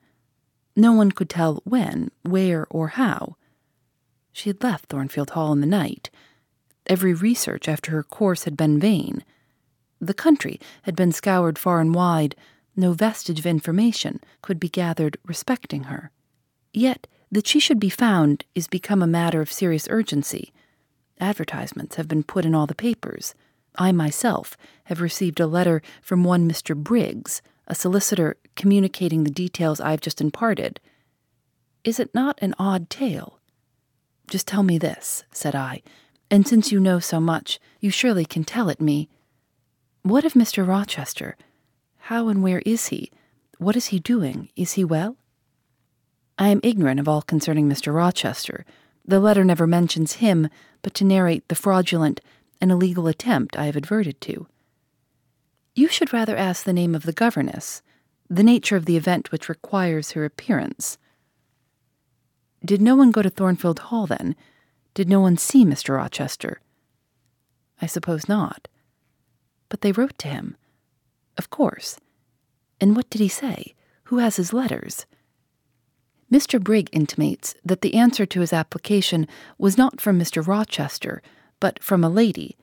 No 0.76 0.93
one 0.93 1.11
could 1.11 1.31
tell 1.31 1.62
when, 1.64 2.11
where, 2.21 2.67
or 2.69 2.88
how. 2.88 3.37
She 4.31 4.50
had 4.50 4.62
left 4.62 4.90
Thornfield 4.90 5.31
Hall 5.31 5.55
in 5.55 5.62
the 5.62 5.67
night. 5.67 6.11
Every 6.87 7.14
research 7.14 7.67
after 7.67 7.93
her 7.93 8.02
course 8.02 8.45
had 8.45 8.59
been 8.59 8.79
vain. 8.79 9.25
The 9.99 10.12
country 10.12 10.61
had 10.83 10.95
been 10.95 11.12
scoured 11.12 11.59
far 11.59 11.81
and 11.81 11.95
wide, 11.95 12.37
No 12.76 12.93
vestige 12.93 13.38
of 13.38 13.47
information 13.47 14.21
could 14.43 14.61
be 14.61 14.69
gathered 14.69 15.17
respecting 15.25 15.85
her. 15.85 16.11
Yet, 16.75 17.07
that 17.33 17.47
she 17.47 17.59
should 17.59 17.81
be 17.81 17.88
found 17.88 18.45
is 18.55 18.69
become 18.69 19.00
a 19.02 19.07
matter 19.07 19.40
of 19.40 19.50
serious 19.50 19.88
urgency. 19.88 20.52
Advertisements 21.21 21.97
have 21.97 22.09
been 22.09 22.23
put 22.23 22.45
in 22.45 22.55
all 22.55 22.67
the 22.67 22.75
papers. 22.75 23.35
I 23.77 23.93
myself 23.93 24.57
have 24.85 25.00
received 25.00 25.39
a 25.39 25.47
letter 25.47 25.83
from 26.03 26.25
one 26.25 26.50
Mr. 26.50 26.75
Briggs, 26.75 27.43
a 27.67 27.75
solicitor, 27.75 28.37
communicating 28.57 29.23
the 29.25 29.31
details 29.31 29.81
I 29.81 29.93
have 29.93 30.00
just 30.00 30.21
imparted. 30.21 30.81
Is 31.85 32.00
it 32.00 32.15
not 32.15 32.39
an 32.43 32.55
odd 32.59 32.91
tale? 32.91 33.39
Just 34.29 34.47
tell 34.47 34.62
me 34.62 34.79
this, 34.79 35.25
said 35.31 35.55
I, 35.55 35.83
and 36.31 36.47
since 36.47 36.73
you 36.73 36.81
know 36.81 36.99
so 36.99 37.21
much, 37.21 37.61
you 37.81 37.91
surely 37.91 38.25
can 38.25 38.45
tell 38.45 38.69
it 38.69 38.81
me. 38.81 39.09
What 40.03 40.25
of 40.25 40.33
Mr. 40.33 40.67
Rochester? 40.67 41.37
How 41.99 42.29
and 42.29 42.43
where 42.43 42.62
is 42.65 42.87
he? 42.89 43.11
What 43.59 43.77
is 43.77 43.87
he 43.87 43.99
doing? 43.99 44.49
Is 44.57 44.73
he 44.73 44.85
well? 44.85 45.17
I 46.39 46.49
am 46.49 46.61
ignorant 46.62 46.99
of 46.99 47.09
all 47.09 47.23
concerning 47.23 47.69
Mr. 47.69 47.95
Rochester. 47.95 48.65
The 49.04 49.21
letter 49.21 49.45
never 49.45 49.66
mentions 49.66 50.14
him, 50.14 50.49
but 50.83 50.95
to 50.95 51.04
narrate 51.04 51.49
the 51.49 51.54
fraudulent 51.54 52.21
and 52.61 52.71
illegal 52.71 53.07
attempt 53.07 53.59
I 53.59 53.66
have 53.66 53.76
adverted 53.76 54.21
to. 54.23 54.47
You 55.75 55.88
should 55.88 56.12
rather 56.12 56.37
ask 56.37 56.64
the 56.64 56.73
name 56.73 56.95
of 56.95 57.04
the 57.04 57.12
governess, 57.12 57.83
the 58.28 58.42
nature 58.42 58.76
of 58.76 58.85
the 58.85 58.97
event 58.97 59.33
which 59.33 59.49
requires 59.49 60.12
her 60.12 60.25
appearance. 60.25 60.99
Did 62.64 62.83
no 62.83 62.95
one 62.95 63.11
go 63.11 63.23
to 63.23 63.30
Thornfield 63.30 63.78
Hall 63.78 64.07
then? 64.07 64.37
Did 64.95 65.09
no 65.09 65.21
one 65.21 65.37
see 65.37 65.64
Mr. 65.64 65.97
Rochester? 65.97 66.61
I 67.80 67.87
suppose 67.87 68.28
not. 68.28 68.69
But 69.69 69.80
they 69.80 69.92
wrote 69.92 70.19
to 70.19 70.28
him. 70.28 70.57
Of 71.38 71.49
course. 71.49 71.99
And 72.80 72.95
what 72.95 73.09
did 73.09 73.21
he 73.21 73.28
say? 73.28 73.75
Who 74.04 74.19
has 74.19 74.37
his 74.37 74.52
letters? 74.52 75.07
Mr. 76.31 76.63
Briggs 76.63 76.91
intimates 76.93 77.55
that 77.65 77.81
the 77.81 77.95
answer 77.95 78.25
to 78.25 78.41
his 78.41 78.53
application 78.53 79.27
was 79.59 79.77
not 79.77 80.01
from 80.01 80.19
Mr. 80.19 80.47
Rochester, 80.47 81.23
but 81.59 81.83
from 81.83 82.05
a 82.05 82.09
lady. 82.09 82.57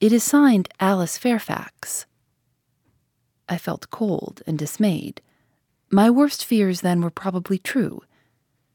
It 0.00 0.12
is 0.12 0.24
signed 0.24 0.68
Alice 0.80 1.18
Fairfax. 1.18 2.06
I 3.48 3.58
felt 3.58 3.90
cold 3.90 4.42
and 4.46 4.58
dismayed. 4.58 5.20
My 5.90 6.08
worst 6.08 6.44
fears 6.44 6.80
then 6.80 7.02
were 7.02 7.10
probably 7.10 7.58
true. 7.58 8.02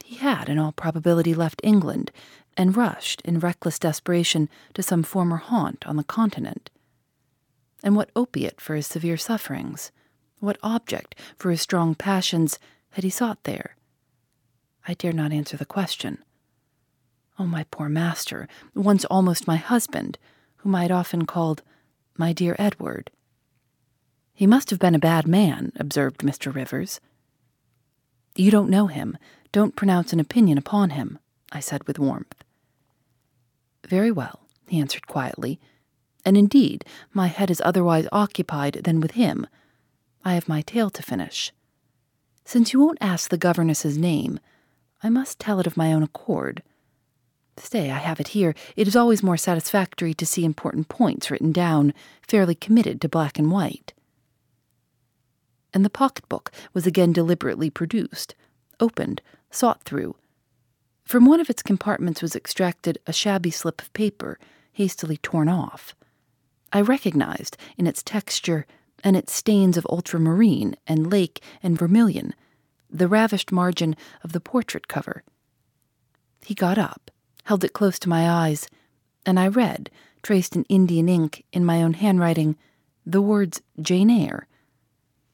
He 0.04 0.16
had, 0.16 0.50
in 0.50 0.60
all 0.60 0.72
probability, 0.72 1.34
left 1.34 1.62
England 1.64 2.12
and 2.56 2.78
rushed 2.78 3.22
in 3.22 3.40
reckless 3.40 3.80
desperation 3.80 4.50
to 4.74 4.84
some 4.84 5.02
former 5.02 5.38
haunt 5.38 5.88
on 5.88 5.96
the 5.96 6.04
continent. 6.04 6.70
And 7.84 7.96
what 7.96 8.12
opiate 8.16 8.62
for 8.62 8.76
his 8.76 8.88
severe 8.88 9.18
sufferings, 9.18 9.92
what 10.40 10.58
object 10.62 11.16
for 11.38 11.52
his 11.52 11.62
strong 11.62 11.96
passions 11.96 12.60
had 12.92 13.04
he 13.04 13.10
sought 13.10 13.44
there? 13.44 13.76
I 14.88 14.94
dare 14.94 15.14
not 15.14 15.32
answer 15.32 15.58
the 15.58 15.66
question. 15.66 16.20
Oh, 17.40 17.46
my 17.46 17.66
poor 17.72 17.90
master, 17.90 18.48
once 18.76 19.06
almost 19.06 19.48
my 19.48 19.56
husband, 19.56 20.18
whom 20.58 20.76
I 20.76 20.84
had 20.84 20.92
often 20.92 21.26
called 21.26 21.64
my 22.18 22.34
dear 22.34 22.56
Edward. 22.60 23.10
He 24.34 24.46
must 24.48 24.70
have 24.70 24.80
been 24.80 24.96
a 24.96 25.00
bad 25.00 25.28
man, 25.28 25.72
observed 25.78 26.20
Mr. 26.22 26.54
Rivers. 26.54 27.00
You 28.36 28.52
don't 28.52 28.70
know 28.70 28.88
him. 28.88 29.18
Don't 29.52 29.76
pronounce 29.76 30.12
an 30.12 30.20
opinion 30.20 30.58
upon 30.58 30.92
him, 30.92 31.20
I 31.52 31.60
said 31.60 31.86
with 31.88 32.00
warmth. 32.00 32.44
Very 33.88 34.12
well, 34.12 34.42
he 34.68 34.80
answered 34.80 35.08
quietly. 35.08 35.60
And 36.26 36.38
indeed, 36.38 36.86
my 37.14 37.28
head 37.28 37.52
is 37.52 37.62
otherwise 37.64 38.08
occupied 38.12 38.82
than 38.84 39.02
with 39.02 39.12
him. 39.12 39.46
I 40.26 40.34
have 40.34 40.48
my 40.48 40.62
tale 40.62 40.90
to 40.92 41.04
finish. 41.04 41.52
Since 42.46 42.74
you 42.74 42.80
won't 42.80 42.98
ask 43.02 43.30
the 43.30 43.38
governess's 43.38 43.98
name, 43.98 44.40
I 45.04 45.10
must 45.10 45.38
tell 45.38 45.60
it 45.60 45.68
of 45.68 45.78
my 45.78 45.94
own 45.94 46.02
accord. 46.02 46.64
Stay, 47.58 47.92
I 47.92 48.00
have 48.00 48.20
it 48.20 48.30
here. 48.30 48.56
It 48.76 48.88
is 48.88 48.96
always 48.96 49.22
more 49.22 49.38
satisfactory 49.38 50.14
to 50.16 50.26
see 50.26 50.44
important 50.44 50.90
points 50.90 51.30
written 51.30 51.52
down, 51.52 51.94
fairly 52.28 52.56
committed 52.56 53.00
to 53.02 53.10
black 53.10 53.38
and 53.38 53.52
white 53.52 53.94
and 55.74 55.84
the 55.84 55.90
pocketbook 55.90 56.52
was 56.74 56.86
again 56.86 57.12
deliberately 57.12 57.70
produced, 57.70 58.36
opened, 58.80 59.22
sought 59.50 59.84
through. 59.84 60.16
From 61.04 61.26
one 61.26 61.40
of 61.40 61.50
its 61.50 61.64
compartments 61.64 62.22
was 62.22 62.36
extracted 62.36 63.00
a 63.08 63.14
shabby 63.14 63.52
slip 63.52 63.82
of 63.82 63.92
paper, 63.94 64.40
hastily 64.72 65.18
torn 65.18 65.50
off. 65.50 65.96
I 66.72 66.82
recognized, 66.82 67.58
in 67.78 67.88
its 67.88 68.04
texture 68.04 68.66
and 69.04 69.18
its 69.18 69.34
stains 69.34 69.78
of 69.78 69.86
ultramarine 69.90 70.76
and 70.88 71.12
lake 71.12 71.44
and 71.62 71.78
vermilion, 71.78 72.34
the 72.94 73.08
ravished 73.08 73.52
margin 73.52 73.96
of 74.24 74.32
the 74.32 74.40
portrait 74.40 74.88
cover. 74.88 75.24
He 76.46 76.54
got 76.54 76.78
up, 76.78 77.12
held 77.44 77.64
it 77.64 77.74
close 77.74 78.00
to 78.00 78.10
my 78.10 78.30
eyes, 78.30 78.68
and 79.26 79.38
I 79.40 79.48
read, 79.48 79.90
traced 80.22 80.56
in 80.56 80.64
Indian 80.66 81.10
ink 81.10 81.44
in 81.52 81.66
my 81.66 81.84
own 81.84 81.94
handwriting, 81.94 82.56
the 83.06 83.22
words 83.22 83.62
Jane 83.82 84.10
Eyre 84.10 84.48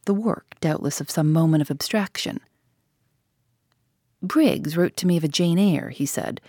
the 0.10 0.14
work, 0.16 0.56
doubtless, 0.60 1.00
of 1.00 1.12
some 1.12 1.32
moment 1.32 1.62
of 1.62 1.70
abstraction. 1.70 2.40
Briggs 4.24 4.76
wrote 4.76 4.98
to 4.98 5.06
me 5.06 5.18
of 5.18 5.24
a 5.24 5.28
Jane 5.28 5.60
Eyre, 5.60 5.90
he 5.90 6.08
said. 6.08 6.42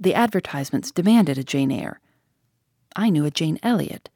The 0.00 0.14
advertisements 0.14 0.90
demanded 0.90 1.38
a 1.38 1.44
Jane 1.44 1.70
Eyre. 1.70 2.00
I 2.96 3.10
knew 3.10 3.24
a 3.24 3.30
Jane 3.30 3.60
Elliot. 3.62 4.10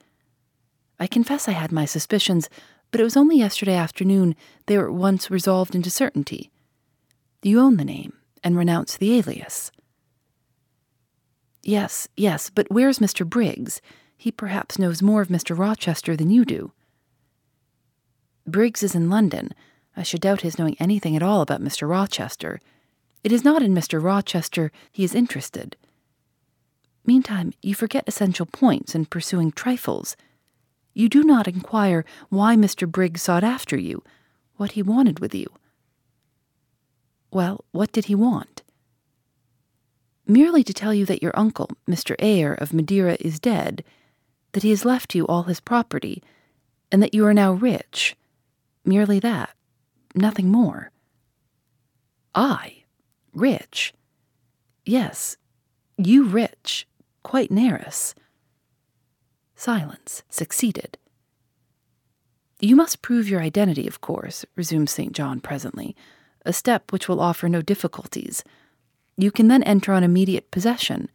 I 0.99 1.07
confess 1.07 1.47
I 1.47 1.52
had 1.52 1.71
my 1.71 1.85
suspicions, 1.85 2.49
but 2.90 3.00
it 3.00 3.04
was 3.04 3.16
only 3.16 3.38
yesterday 3.38 3.75
afternoon 3.75 4.35
they 4.66 4.78
were 4.78 4.88
at 4.88 4.95
once 4.95 5.30
resolved 5.30 5.75
into 5.75 5.90
certainty. 5.90 6.50
You 7.42 7.61
own 7.61 7.76
the 7.76 7.85
name 7.85 8.14
and 8.42 8.57
renounce 8.57 8.97
the 8.97 9.18
alias. 9.18 9.71
Yes, 11.62 12.09
yes, 12.16 12.50
but 12.50 12.66
where's 12.71 12.99
Mr. 12.99 13.28
Briggs? 13.28 13.80
He 14.16 14.33
perhaps 14.33 14.78
knows 14.78 15.02
more 15.02 15.23
of 15.23 15.28
Mr. 15.28 15.57
Rochester 15.57 16.16
than 16.16 16.30
you 16.30 16.45
do. 16.45 16.73
Briggs 18.47 18.83
is 18.83 18.95
in 18.95 19.11
London. 19.11 19.52
I 19.97 20.02
should 20.02 20.23
doubt 20.23 20.40
his 20.40 20.59
knowing 20.59 20.76
anything 20.80 21.14
at 21.14 21.23
all 21.23 21.42
about 21.42 21.61
Mr. 21.61 21.88
Rochester. 21.88 22.61
It 23.23 23.33
is 23.33 23.45
not 23.45 23.62
in 23.62 23.75
Mr. 23.75 24.02
Rochester 24.02 24.73
he 24.90 25.04
is 25.04 25.14
interested. 25.14 25.76
Meantime, 27.04 27.52
you 27.62 27.75
forget 27.75 28.04
essential 28.07 28.47
points 28.47 28.95
in 28.95 29.07
pursuing 29.07 29.52
trifles. 29.52 30.16
You 30.99 31.09
do 31.09 31.23
not 31.23 31.47
inquire 31.47 32.05
why 32.28 32.57
Mr. 32.57 32.90
Briggs 32.90 33.23
sought 33.23 33.45
after 33.45 33.76
you, 33.76 34.02
what 34.57 34.73
he 34.73 34.83
wanted 34.83 35.21
with 35.21 35.33
you. 35.33 35.47
Well, 37.31 37.64
what 37.71 37.93
did 37.93 38.07
he 38.07 38.17
want? 38.17 38.62
Merely 40.26 40.64
to 40.64 40.75
tell 40.75 40.93
you 40.93 41.07
that 41.07 41.23
your 41.23 41.38
uncle, 41.38 41.71
Mr. 41.88 42.17
Eyre 42.19 42.52
of 42.52 42.73
Madeira, 42.73 43.17
is 43.21 43.38
dead, 43.38 43.85
that 44.50 44.64
he 44.64 44.71
has 44.71 44.85
left 44.85 45.14
you 45.14 45.25
all 45.28 45.45
his 45.45 45.61
property, 45.61 46.21
and 46.90 47.00
that 47.00 47.14
you 47.14 47.25
are 47.26 47.35
now 47.35 47.52
rich. 47.52 48.17
Merely 48.85 49.21
that. 49.21 49.50
Nothing 50.17 50.50
more. 50.50 50.90
I? 52.35 52.83
Rich? 53.33 53.95
Yes, 54.85 55.37
you 55.97 56.25
rich, 56.25 56.88
quite 57.23 57.50
Neris. 57.50 58.14
Silence 59.59 60.23
succeeded. 60.31 60.97
You 62.61 62.77
must 62.77 63.03
prove 63.03 63.29
your 63.29 63.41
identity, 63.41 63.88
of 63.88 64.00
course, 64.00 64.45
resumed 64.55 64.88
St. 64.88 65.12
John 65.12 65.41
presently, 65.41 65.97
a 66.47 66.53
step 66.53 66.93
which 66.93 67.09
will 67.09 67.19
offer 67.19 67.49
no 67.49 67.61
difficulties. 67.61 68.45
You 69.17 69.33
can 69.33 69.49
then 69.49 69.65
enter 69.65 69.93
on 69.93 70.05
immediate 70.05 70.53
possession. 70.53 71.09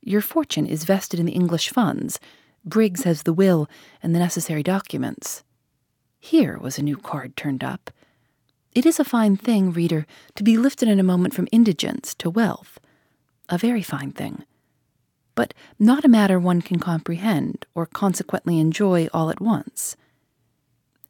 Your 0.00 0.20
fortune 0.20 0.64
is 0.64 0.84
vested 0.84 1.18
in 1.18 1.26
the 1.26 1.32
English 1.32 1.70
funds. 1.70 2.20
Briggs 2.64 3.02
has 3.02 3.24
the 3.24 3.32
will 3.32 3.68
and 4.00 4.14
the 4.14 4.20
necessary 4.20 4.62
documents. 4.62 5.42
Here 6.20 6.56
was 6.58 6.78
a 6.78 6.84
new 6.84 6.96
card 6.96 7.36
turned 7.36 7.64
up. 7.64 7.90
It 8.76 8.86
is 8.86 9.00
a 9.00 9.04
fine 9.04 9.36
thing, 9.36 9.72
reader, 9.72 10.06
to 10.36 10.44
be 10.44 10.56
lifted 10.56 10.88
in 10.88 11.00
a 11.00 11.10
moment 11.12 11.34
from 11.34 11.48
indigence 11.50 12.14
to 12.14 12.30
wealth. 12.30 12.78
A 13.48 13.58
very 13.58 13.82
fine 13.82 14.12
thing. 14.12 14.44
But 15.34 15.54
not 15.78 16.04
a 16.04 16.08
matter 16.08 16.38
one 16.38 16.62
can 16.62 16.78
comprehend 16.78 17.66
or 17.74 17.86
consequently 17.86 18.58
enjoy 18.58 19.08
all 19.12 19.30
at 19.30 19.40
once. 19.40 19.96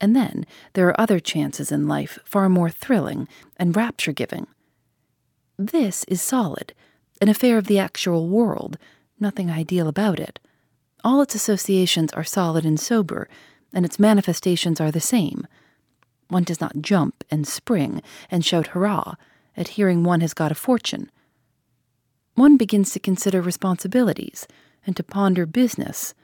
And 0.01 0.17
then 0.17 0.47
there 0.73 0.89
are 0.89 1.01
other 1.01 1.21
chances 1.21 1.71
in 1.71 1.87
life 1.87 2.19
far 2.25 2.49
more 2.49 2.71
thrilling 2.71 3.29
and 3.57 3.77
rapture 3.77 4.13
giving. 4.13 4.47
This 5.59 6.05
is 6.05 6.21
solid, 6.21 6.75
an 7.21 7.29
affair 7.29 7.57
of 7.57 7.67
the 7.67 7.79
actual 7.79 8.29
world, 8.29 8.79
nothing 9.21 9.51
ideal 9.51 9.87
about 9.87 10.19
it. 10.19 10.41
All 11.05 11.21
its 11.21 11.35
associations 11.35 12.13
are 12.13 12.25
solid 12.25 12.65
and 12.65 12.81
sober, 12.81 13.29
and 13.73 13.85
its 13.85 13.99
manifestations 13.99 14.81
are 14.81 14.91
the 14.91 15.01
same. 15.01 15.47
One 16.29 16.45
does 16.45 16.61
not 16.61 16.81
jump 16.81 17.25
and 17.31 17.47
spring 17.47 18.03
and 18.31 18.45
shout 18.45 18.69
hurrah 18.69 19.15
at 19.57 19.69
hearing 19.69 20.03
one 20.03 20.21
has 20.21 20.35
got 20.35 20.53
a 20.53 20.57
fortune. 20.57 21.11
One 22.35 22.57
begins 22.57 22.93
to 22.93 23.01
consider 23.01 23.41
responsibilities 23.43 24.47
and 24.87 24.97
to 24.97 25.03
ponder 25.03 25.47
business. 25.47 26.15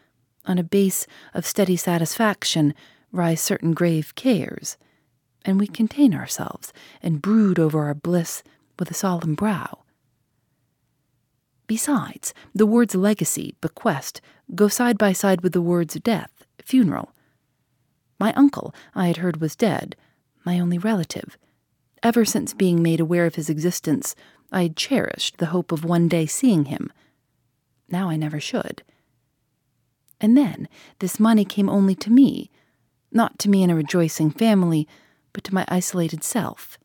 On 0.47 0.59
a 0.59 0.63
base 0.63 1.07
of 1.35 1.47
steady 1.47 1.77
satisfaction 1.77 2.75
rise 3.13 3.41
certain 3.41 3.73
grave 3.75 4.15
cares. 4.15 4.77
and 5.45 5.59
we 5.59 5.67
contain 5.67 6.15
ourselves 6.15 6.73
and 7.03 7.23
brood 7.23 7.59
over 7.59 7.85
our 7.85 7.95
bliss 7.95 8.43
with 8.79 8.91
a 8.91 8.95
solemn 8.95 9.35
brow. 9.35 9.79
Besides, 11.67 12.35
the 12.55 12.67
words 12.67 12.95
legacy, 12.95 13.55
bequest, 13.61 14.21
go 14.55 14.69
side 14.69 14.99
by 14.99 15.13
side 15.13 15.43
with 15.43 15.53
the 15.53 15.63
words 15.63 15.95
death, 15.95 16.45
funeral. 16.63 17.13
My 18.19 18.33
uncle, 18.35 18.75
I 18.95 19.07
had 19.07 19.19
heard, 19.19 19.41
was 19.41 19.57
dead, 19.57 19.97
my 20.45 20.59
only 20.59 20.79
relative. 20.79 21.39
Ever 22.03 22.25
since 22.25 22.55
being 22.55 22.83
made 22.83 23.01
aware 23.01 23.27
of 23.27 23.35
his 23.35 23.51
existence, 23.51 24.15
I 24.51 24.63
had 24.63 24.77
cherished 24.77 25.39
the 25.39 25.47
hope 25.47 25.73
of 25.73 25.85
one 25.85 26.09
day 26.09 26.27
seeing 26.27 26.67
him. 26.67 26.93
Now 27.89 28.09
I 28.09 28.17
never 28.17 28.41
should. 28.41 28.83
And 30.21 30.37
then 30.37 30.69
this 30.99 31.21
money 31.21 31.45
came 31.45 31.69
only 31.69 31.95
to 31.97 32.11
me, 32.11 32.51
not 33.13 33.39
to 33.41 33.49
me 33.49 33.63
in 33.63 33.71
a 33.71 33.75
rejoicing 33.75 34.31
family, 34.31 34.89
but 35.33 35.45
to 35.45 35.55
my 35.55 35.65
isolated 35.69 36.25
self. 36.25 36.79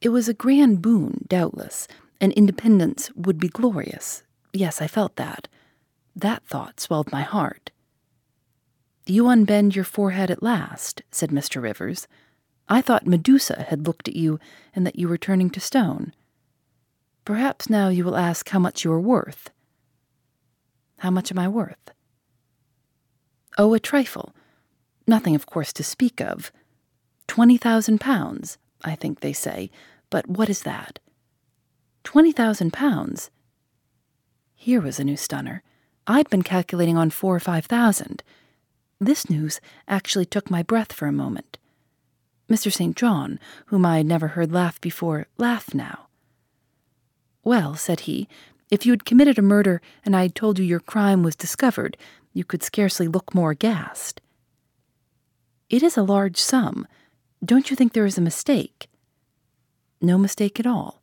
It 0.00 0.10
was 0.10 0.28
a 0.28 0.34
grand 0.34 0.82
boon, 0.82 1.24
doubtless, 1.28 1.88
and 2.20 2.32
independence 2.32 3.10
would 3.14 3.38
be 3.38 3.48
glorious. 3.48 4.22
Yes, 4.52 4.82
I 4.82 4.86
felt 4.86 5.16
that. 5.16 5.48
That 6.14 6.44
thought 6.44 6.80
swelled 6.80 7.10
my 7.10 7.22
heart. 7.22 7.70
You 9.06 9.24
unbend 9.24 9.74
your 9.74 9.84
forehead 9.84 10.30
at 10.30 10.42
last, 10.42 11.02
said 11.10 11.30
Mr. 11.30 11.62
Rivers. 11.62 12.06
I 12.68 12.80
thought 12.80 13.06
Medusa 13.06 13.66
had 13.68 13.86
looked 13.86 14.08
at 14.08 14.16
you 14.16 14.38
and 14.74 14.86
that 14.86 14.98
you 14.98 15.08
were 15.08 15.18
turning 15.18 15.50
to 15.50 15.60
stone. 15.60 16.12
Perhaps 17.24 17.70
now 17.70 17.88
you 17.88 18.04
will 18.04 18.16
ask 18.16 18.48
how 18.48 18.58
much 18.58 18.84
you 18.84 18.92
are 18.92 19.00
worth. 19.00 19.50
How 20.98 21.10
much 21.10 21.30
am 21.30 21.38
I 21.38 21.48
worth? 21.48 21.92
Oh, 23.56 23.74
a 23.74 23.80
trifle. 23.80 24.34
Nothing, 25.06 25.34
of 25.34 25.46
course, 25.46 25.72
to 25.74 25.84
speak 25.84 26.20
of. 26.20 26.50
Twenty 27.26 27.56
thousand 27.56 28.00
pounds, 28.00 28.58
I 28.84 28.94
think 28.94 29.20
they 29.20 29.32
say, 29.32 29.70
but 30.10 30.28
what 30.28 30.50
is 30.50 30.62
that? 30.62 30.98
Twenty 32.04 32.32
thousand 32.32 32.72
pounds? 32.72 33.30
Here 34.54 34.80
was 34.80 34.98
a 34.98 35.04
new 35.04 35.16
stunner. 35.16 35.62
I'd 36.06 36.30
been 36.30 36.42
calculating 36.42 36.96
on 36.96 37.10
four 37.10 37.34
or 37.36 37.40
five 37.40 37.66
thousand. 37.66 38.22
This 39.00 39.30
news 39.30 39.60
actually 39.86 40.26
took 40.26 40.50
my 40.50 40.62
breath 40.62 40.92
for 40.92 41.06
a 41.06 41.12
moment. 41.12 41.58
Mr. 42.48 42.72
St. 42.72 42.96
John, 42.96 43.38
whom 43.66 43.86
I 43.86 43.98
had 43.98 44.06
never 44.06 44.28
heard 44.28 44.52
laugh 44.52 44.80
before, 44.80 45.26
laughed 45.38 45.74
now. 45.74 46.06
Well, 47.44 47.74
said 47.74 48.00
he, 48.00 48.28
if 48.70 48.86
you 48.86 48.92
had 48.92 49.04
committed 49.04 49.38
a 49.38 49.42
murder 49.42 49.80
and 50.04 50.16
I 50.16 50.22
had 50.22 50.34
told 50.34 50.58
you 50.58 50.64
your 50.64 50.80
crime 50.80 51.22
was 51.22 51.36
discovered, 51.36 51.96
you 52.32 52.44
could 52.44 52.62
scarcely 52.62 53.08
look 53.08 53.34
more 53.34 53.50
aghast. 53.50 54.20
It 55.68 55.82
is 55.82 55.96
a 55.96 56.02
large 56.02 56.36
sum. 56.36 56.86
Don't 57.44 57.70
you 57.70 57.76
think 57.76 57.92
there 57.92 58.06
is 58.06 58.18
a 58.18 58.22
mistake? 58.22 58.88
No 60.00 60.18
mistake 60.18 60.60
at 60.60 60.66
all. 60.66 61.02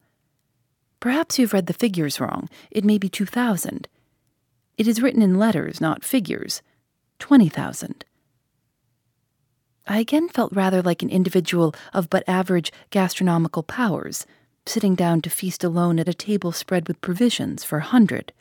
Perhaps 1.00 1.40
you've 1.40 1.54
read 1.54 1.68
the 1.68 1.74
figures 1.74 2.20
wrong. 2.20 2.50
It 2.72 2.84
may 2.84 2.98
be 2.98 3.10
2,000. 3.10 3.88
It 4.78 4.88
is 4.88 5.02
written 5.02 5.22
in 5.22 5.40
letters, 5.40 5.80
not 5.80 6.04
figures. 6.04 6.62
20,000. 7.20 8.06
I 9.88 10.00
again 10.00 10.30
felt 10.30 10.56
rather 10.56 10.82
like 10.82 11.02
an 11.02 11.10
individual 11.10 11.74
of 11.94 12.10
but 12.10 12.24
average 12.28 12.72
gastronomical 12.90 13.64
powers, 13.64 14.26
sitting 14.70 14.94
down 14.96 15.20
to 15.22 15.30
feast 15.30 15.64
alone 15.64 16.00
at 16.00 16.08
a 16.08 16.14
table 16.14 16.52
spread 16.52 16.88
with 16.88 17.02
provisions 17.02 17.64
for 17.64 17.80
a 17.80 17.84
hundred. 17.84 18.32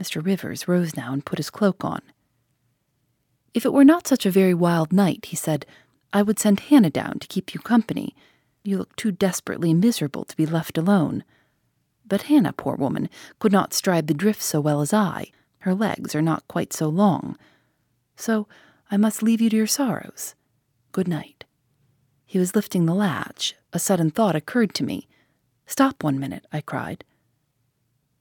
Mr. 0.00 0.24
Rivers 0.24 0.66
rose 0.66 0.96
now 0.96 1.12
and 1.12 1.24
put 1.24 1.38
his 1.38 1.50
cloak 1.50 1.84
on. 1.84 2.02
If 3.54 3.64
it 3.64 3.72
were 3.72 3.84
not 3.84 4.06
such 4.06 4.26
a 4.26 4.30
very 4.30 4.54
wild 4.54 4.92
night, 4.92 5.26
he 5.26 5.36
said, 5.36 5.66
I 6.12 6.22
would 6.22 6.38
send 6.38 6.60
Hannah 6.60 6.90
down 6.90 7.18
to 7.20 7.28
keep 7.28 7.54
you 7.54 7.60
company. 7.60 8.14
You 8.64 8.78
look 8.78 8.96
too 8.96 9.12
desperately 9.12 9.72
miserable 9.72 10.24
to 10.24 10.36
be 10.36 10.46
left 10.46 10.76
alone. 10.76 11.22
But 12.06 12.22
Hannah, 12.22 12.52
poor 12.52 12.74
woman, 12.74 13.08
could 13.38 13.52
not 13.52 13.72
stride 13.72 14.08
the 14.08 14.14
drift 14.14 14.42
so 14.42 14.60
well 14.60 14.80
as 14.80 14.92
I. 14.92 15.30
Her 15.60 15.74
legs 15.74 16.14
are 16.14 16.22
not 16.22 16.48
quite 16.48 16.72
so 16.72 16.88
long. 16.88 17.36
So 18.16 18.48
I 18.90 18.96
must 18.96 19.22
leave 19.22 19.40
you 19.40 19.50
to 19.50 19.56
your 19.56 19.66
sorrows. 19.66 20.34
Good 20.90 21.06
night. 21.06 21.44
He 22.26 22.38
was 22.38 22.56
lifting 22.56 22.86
the 22.86 22.94
latch. 22.94 23.54
A 23.72 23.78
sudden 23.78 24.10
thought 24.10 24.34
occurred 24.34 24.74
to 24.74 24.84
me. 24.84 25.06
Stop 25.70 26.02
one 26.02 26.18
minute, 26.18 26.44
I 26.52 26.62
cried. 26.62 27.04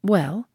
Well? 0.04 0.48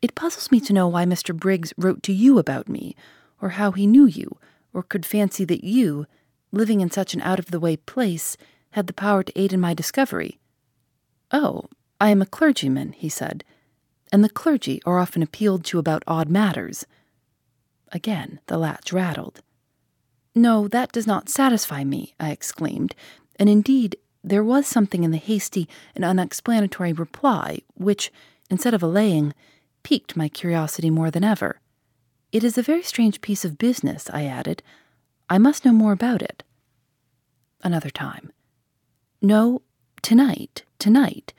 It 0.00 0.14
puzzles 0.14 0.50
me 0.50 0.60
to 0.60 0.72
know 0.72 0.88
why 0.88 1.04
Mr. 1.04 1.36
Briggs 1.36 1.74
wrote 1.76 2.02
to 2.04 2.12
you 2.14 2.38
about 2.38 2.70
me, 2.70 2.96
or 3.42 3.50
how 3.50 3.72
he 3.72 3.86
knew 3.86 4.06
you, 4.06 4.38
or 4.72 4.82
could 4.82 5.04
fancy 5.04 5.44
that 5.44 5.64
you, 5.64 6.06
living 6.52 6.80
in 6.80 6.90
such 6.90 7.12
an 7.12 7.20
out 7.20 7.38
of 7.38 7.50
the 7.50 7.60
way 7.60 7.76
place, 7.76 8.34
had 8.70 8.86
the 8.86 8.94
power 8.94 9.22
to 9.22 9.38
aid 9.38 9.52
in 9.52 9.60
my 9.60 9.74
discovery. 9.74 10.38
Oh, 11.32 11.66
I 12.00 12.08
am 12.08 12.22
a 12.22 12.26
clergyman, 12.26 12.92
he 12.92 13.10
said, 13.10 13.44
and 14.10 14.24
the 14.24 14.30
clergy 14.30 14.80
are 14.86 14.98
often 14.98 15.22
appealed 15.22 15.66
to 15.66 15.78
about 15.78 16.02
odd 16.06 16.30
matters. 16.30 16.86
Again 17.92 18.40
the 18.46 18.56
latch 18.56 18.90
rattled. 18.90 19.42
No, 20.34 20.66
that 20.68 20.92
does 20.92 21.06
not 21.06 21.28
satisfy 21.28 21.84
me, 21.84 22.14
I 22.18 22.30
exclaimed, 22.30 22.94
and 23.38 23.50
indeed 23.50 23.96
there 24.22 24.44
was 24.44 24.66
something 24.66 25.04
in 25.04 25.10
the 25.10 25.18
hasty 25.18 25.68
and 25.94 26.04
unexplanatory 26.04 26.92
reply 26.92 27.60
which, 27.74 28.12
instead 28.50 28.74
of 28.74 28.82
allaying, 28.82 29.34
piqued 29.82 30.16
my 30.16 30.28
curiosity 30.28 30.90
more 30.90 31.10
than 31.10 31.24
ever. 31.24 31.60
It 32.32 32.44
is 32.44 32.58
a 32.58 32.62
very 32.62 32.82
strange 32.82 33.20
piece 33.20 33.44
of 33.44 33.58
business, 33.58 34.10
I 34.12 34.24
added. 34.24 34.62
I 35.30 35.38
must 35.38 35.64
know 35.64 35.72
more 35.72 35.92
about 35.92 36.22
it. 36.22 36.42
Another 37.62 37.90
time. 37.90 38.32
No, 39.22 39.62
tonight, 40.02 40.64
tonight. 40.78 41.32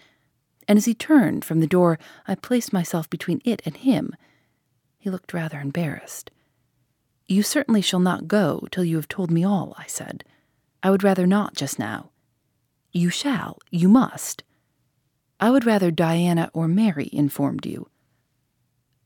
And 0.67 0.77
as 0.77 0.85
he 0.85 0.93
turned 0.93 1.45
from 1.45 1.59
the 1.59 1.67
door, 1.67 1.99
I 2.27 2.35
placed 2.35 2.73
myself 2.73 3.09
between 3.09 3.41
it 3.45 3.61
and 3.65 3.77
him. 3.77 4.15
He 4.97 5.09
looked 5.09 5.33
rather 5.33 5.59
embarrassed. 5.59 6.31
You 7.27 7.43
certainly 7.43 7.81
shall 7.81 7.99
not 7.99 8.27
go 8.27 8.67
till 8.71 8.83
you 8.83 8.95
have 8.95 9.07
told 9.07 9.31
me 9.31 9.43
all, 9.43 9.75
I 9.77 9.85
said. 9.87 10.23
I 10.81 10.89
would 10.89 11.03
rather 11.03 11.27
not 11.27 11.55
just 11.55 11.77
now. 11.77 12.09
You 12.91 13.09
shall, 13.09 13.59
you 13.69 13.87
must. 13.87 14.43
I 15.39 15.51
would 15.51 15.65
rather 15.65 15.91
Diana 15.91 16.49
or 16.53 16.67
Mary 16.67 17.09
informed 17.13 17.65
you. 17.65 17.87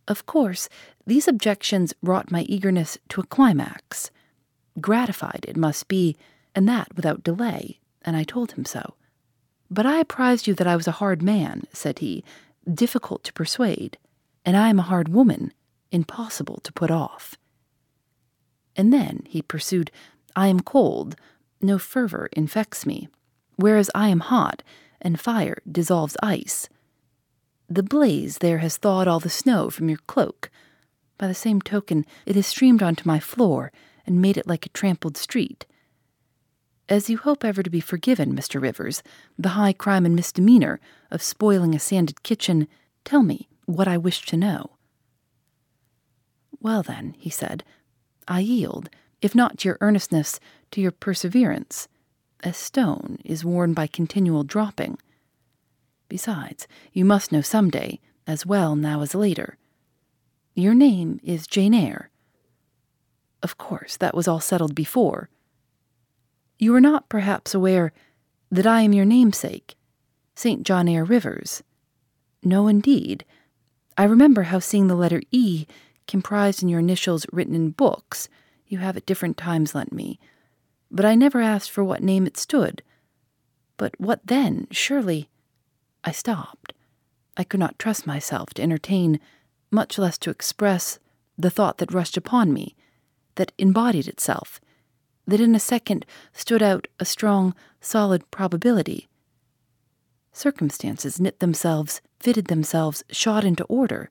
Of 0.08 0.26
course, 0.26 0.67
these 1.06 1.28
objections 1.28 1.93
brought 2.02 2.32
my 2.32 2.41
eagerness 2.43 2.98
to 3.10 3.22
a 3.22 3.26
climax. 3.26 4.12
Gratified 4.82 5.46
it 5.48 5.58
must 5.58 5.88
be, 5.88 6.17
and 6.56 6.67
that 6.67 6.96
without 6.96 7.24
delay, 7.24 7.80
and 8.02 8.15
I 8.15 8.24
told 8.24 8.54
him 8.54 8.65
so. 8.65 8.96
But 9.69 9.86
I 9.86 10.00
apprised 10.00 10.48
you 10.48 10.54
that 10.56 10.67
I 10.67 10.76
was 10.76 10.88
a 10.88 10.93
hard 10.93 11.22
man, 11.22 11.63
said 11.72 12.00
he, 12.00 12.24
difficult 12.72 13.24
to 13.26 13.34
persuade, 13.34 13.98
and 14.46 14.58
I 14.58 14.69
am 14.69 14.80
a 14.80 14.84
hard 14.84 15.10
woman, 15.10 15.54
impossible 15.91 16.60
to 16.63 16.74
put 16.74 16.91
off. 16.91 17.38
And 18.76 18.91
then, 18.91 19.24
he 19.28 19.41
pursued, 19.41 19.91
I 20.36 20.48
am 20.48 20.60
cold, 20.60 21.15
no 21.62 21.78
fervor 21.78 22.30
infects 22.34 22.86
me, 22.86 23.08
whereas 23.56 23.89
I 23.94 24.10
am 24.10 24.20
hot, 24.20 24.63
and 25.02 25.20
fire 25.20 25.58
dissolves 25.70 26.18
ice. 26.22 26.70
The 27.70 27.84
blaze 27.84 28.38
there 28.38 28.60
has 28.60 28.78
thawed 28.78 29.08
all 29.08 29.20
the 29.20 29.30
snow 29.30 29.70
from 29.70 29.89
your 29.89 30.00
cloak. 30.08 30.50
By 31.18 31.28
the 31.28 31.34
same 31.34 31.62
token, 31.62 32.06
it 32.26 32.36
has 32.36 32.48
streamed 32.48 32.84
onto 32.84 33.08
my 33.08 33.20
floor 33.20 33.72
and 34.06 34.22
made 34.22 34.38
it 34.38 34.48
like 34.48 34.66
a 34.66 34.70
trampled 34.70 35.18
street. 35.18 35.66
As 36.89 37.10
you 37.10 37.18
hope 37.18 37.46
ever 37.46 37.63
to 37.63 37.70
be 37.70 37.80
forgiven, 37.80 38.36
Mr. 38.36 38.62
Rivers, 38.62 39.02
the 39.39 39.50
high 39.50 39.74
crime 39.74 40.06
and 40.06 40.16
misdemeanor 40.16 40.80
of 41.10 41.24
spoiling 41.24 41.74
a 41.74 41.80
sanded 41.80 42.24
kitchen, 42.24 42.68
tell 43.06 43.24
me 43.24 43.48
what 43.66 43.88
I 43.88 43.98
wish 43.98 44.26
to 44.28 44.38
know. 44.38 44.72
Well, 46.60 46.84
then, 46.84 47.16
he 47.18 47.30
said, 47.30 47.63
I 48.28 48.42
yield, 48.42 48.89
if 49.22 49.34
not 49.34 49.60
to 49.60 49.70
your 49.70 49.78
earnestness, 49.80 50.39
to 50.72 50.82
your 50.82 50.92
perseverance. 50.92 51.88
A 52.45 52.51
stone 52.51 53.19
is 53.23 53.45
worn 53.45 53.73
by 53.73 53.88
continual 53.88 54.43
dropping. 54.43 54.97
Besides, 56.10 56.67
you 56.91 57.06
must 57.06 57.32
know 57.32 57.39
some 57.39 57.69
day, 57.69 58.01
as 58.27 58.45
well 58.45 58.75
now 58.75 59.01
as 59.01 59.15
later. 59.15 59.58
Your 60.53 60.73
name 60.73 61.21
is 61.23 61.47
Jane 61.47 61.73
Eyre. 61.73 62.10
Of 63.41 63.58
course, 63.58 63.95
that 63.95 64.13
was 64.13 64.27
all 64.27 64.41
settled 64.41 64.75
before. 64.75 65.29
You 66.60 66.75
are 66.75 66.82
not 66.82 67.08
perhaps 67.08 67.56
aware 67.56 67.93
that 68.51 68.67
I 68.67 68.82
am 68.82 68.91
your 68.91 69.06
namesake, 69.06 69.75
St. 70.36 70.63
John 70.63 70.89
Eyre 70.89 71.06
Rivers. 71.06 71.63
No, 72.43 72.67
indeed. 72.67 73.23
I 73.97 74.03
remember 74.03 74.43
how 74.43 74.60
seeing 74.60 74.88
the 74.88 74.95
letter 74.95 75.21
E 75.32 75.65
comprised 76.08 76.62
in 76.62 76.67
your 76.67 76.82
initials 76.82 77.25
written 77.32 77.56
in 77.56 77.71
books 77.71 78.27
you 78.67 78.79
have 78.79 78.97
at 78.97 79.06
different 79.06 79.38
times 79.38 79.73
lent 79.73 79.93
me, 79.93 80.19
but 80.93 81.06
I 81.06 81.15
never 81.15 81.41
asked 81.41 81.71
for 81.71 81.84
what 81.84 82.03
name 82.03 82.27
it 82.27 82.38
stood. 82.38 82.84
But 83.77 83.99
what 83.99 84.21
then? 84.25 84.67
Surely. 84.69 85.27
I 86.03 86.12
stopped. 86.12 86.73
I 87.36 87.43
could 87.43 87.60
not 87.60 87.79
trust 87.79 88.06
myself 88.06 88.53
to 88.53 88.62
entertain, 88.62 89.19
much 89.71 89.97
less 89.97 90.19
to 90.19 90.29
express, 90.29 90.99
the 91.36 91.49
thought 91.49 91.79
that 91.79 91.91
rushed 91.91 92.15
upon 92.15 92.53
me, 92.53 92.75
that 93.36 93.51
embodied 93.58 94.08
itself. 94.08 94.62
that 95.25 95.39
in 95.39 95.56
a 95.56 95.60
second 95.60 96.06
stood 96.34 96.62
out 96.62 96.88
a 96.99 97.06
strong, 97.06 97.56
solid 97.79 98.29
probability. 98.32 99.08
Circumstances 100.32 101.19
knit 101.19 101.39
themselves, 101.39 102.01
fitted 102.19 102.47
themselves, 102.47 103.03
shot 103.10 103.43
into 103.43 103.63
order. 103.65 104.10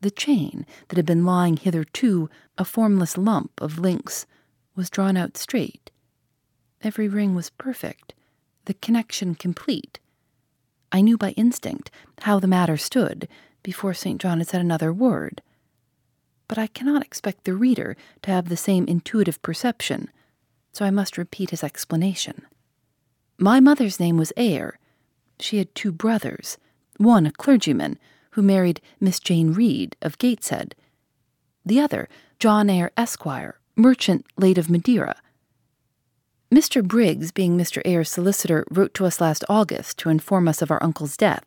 The 0.00 0.10
chain 0.10 0.66
that 0.88 0.96
had 0.96 1.06
been 1.06 1.24
lying 1.24 1.56
hitherto 1.56 2.28
a 2.58 2.64
formless 2.64 3.16
lump 3.16 3.52
of 3.60 3.78
links 3.78 4.26
was 4.74 4.90
drawn 4.90 5.16
out 5.16 5.36
straight. 5.36 5.90
Every 6.82 7.08
ring 7.08 7.34
was 7.34 7.50
perfect, 7.50 8.14
the 8.64 8.74
connection 8.74 9.34
complete. 9.34 9.98
I 10.90 11.00
knew 11.00 11.16
by 11.16 11.30
instinct 11.30 11.90
how 12.22 12.38
the 12.38 12.46
matter 12.46 12.76
stood 12.76 13.28
before 13.62 13.94
St. 13.94 14.20
John 14.20 14.38
had 14.38 14.48
said 14.48 14.60
another 14.60 14.92
word. 14.92 15.42
But 16.48 16.58
I 16.58 16.66
cannot 16.66 17.02
expect 17.02 17.44
the 17.44 17.54
reader 17.54 17.96
to 18.22 18.30
have 18.30 18.48
the 18.48 18.56
same 18.56 18.86
intuitive 18.86 19.40
perception, 19.42 20.10
so 20.72 20.84
I 20.84 20.90
must 20.90 21.16
repeat 21.18 21.50
his 21.50 21.64
explanation. 21.64 22.42
My 23.38 23.60
mother's 23.60 23.98
name 23.98 24.16
was 24.16 24.32
Eyre. 24.36 24.78
She 25.40 25.58
had 25.58 25.74
two 25.74 25.92
brothers, 25.92 26.58
one 26.98 27.26
a 27.26 27.32
clergyman 27.32 27.98
who 28.32 28.42
married 28.42 28.80
Miss 29.00 29.18
Jane 29.18 29.52
Reed 29.52 29.96
of 30.02 30.18
Gateshead, 30.18 30.74
the 31.64 31.80
other 31.80 32.08
John 32.38 32.68
Eyre 32.68 32.90
Esquire, 32.96 33.58
merchant 33.76 34.26
late 34.36 34.58
of 34.58 34.70
Madeira. 34.70 35.16
Mr. 36.52 36.86
Briggs, 36.86 37.32
being 37.32 37.56
Mr. 37.56 37.80
Eyre's 37.84 38.10
solicitor, 38.10 38.64
wrote 38.70 38.92
to 38.94 39.06
us 39.06 39.20
last 39.20 39.44
August 39.48 39.98
to 39.98 40.10
inform 40.10 40.46
us 40.46 40.60
of 40.60 40.70
our 40.70 40.82
uncle's 40.82 41.16
death, 41.16 41.44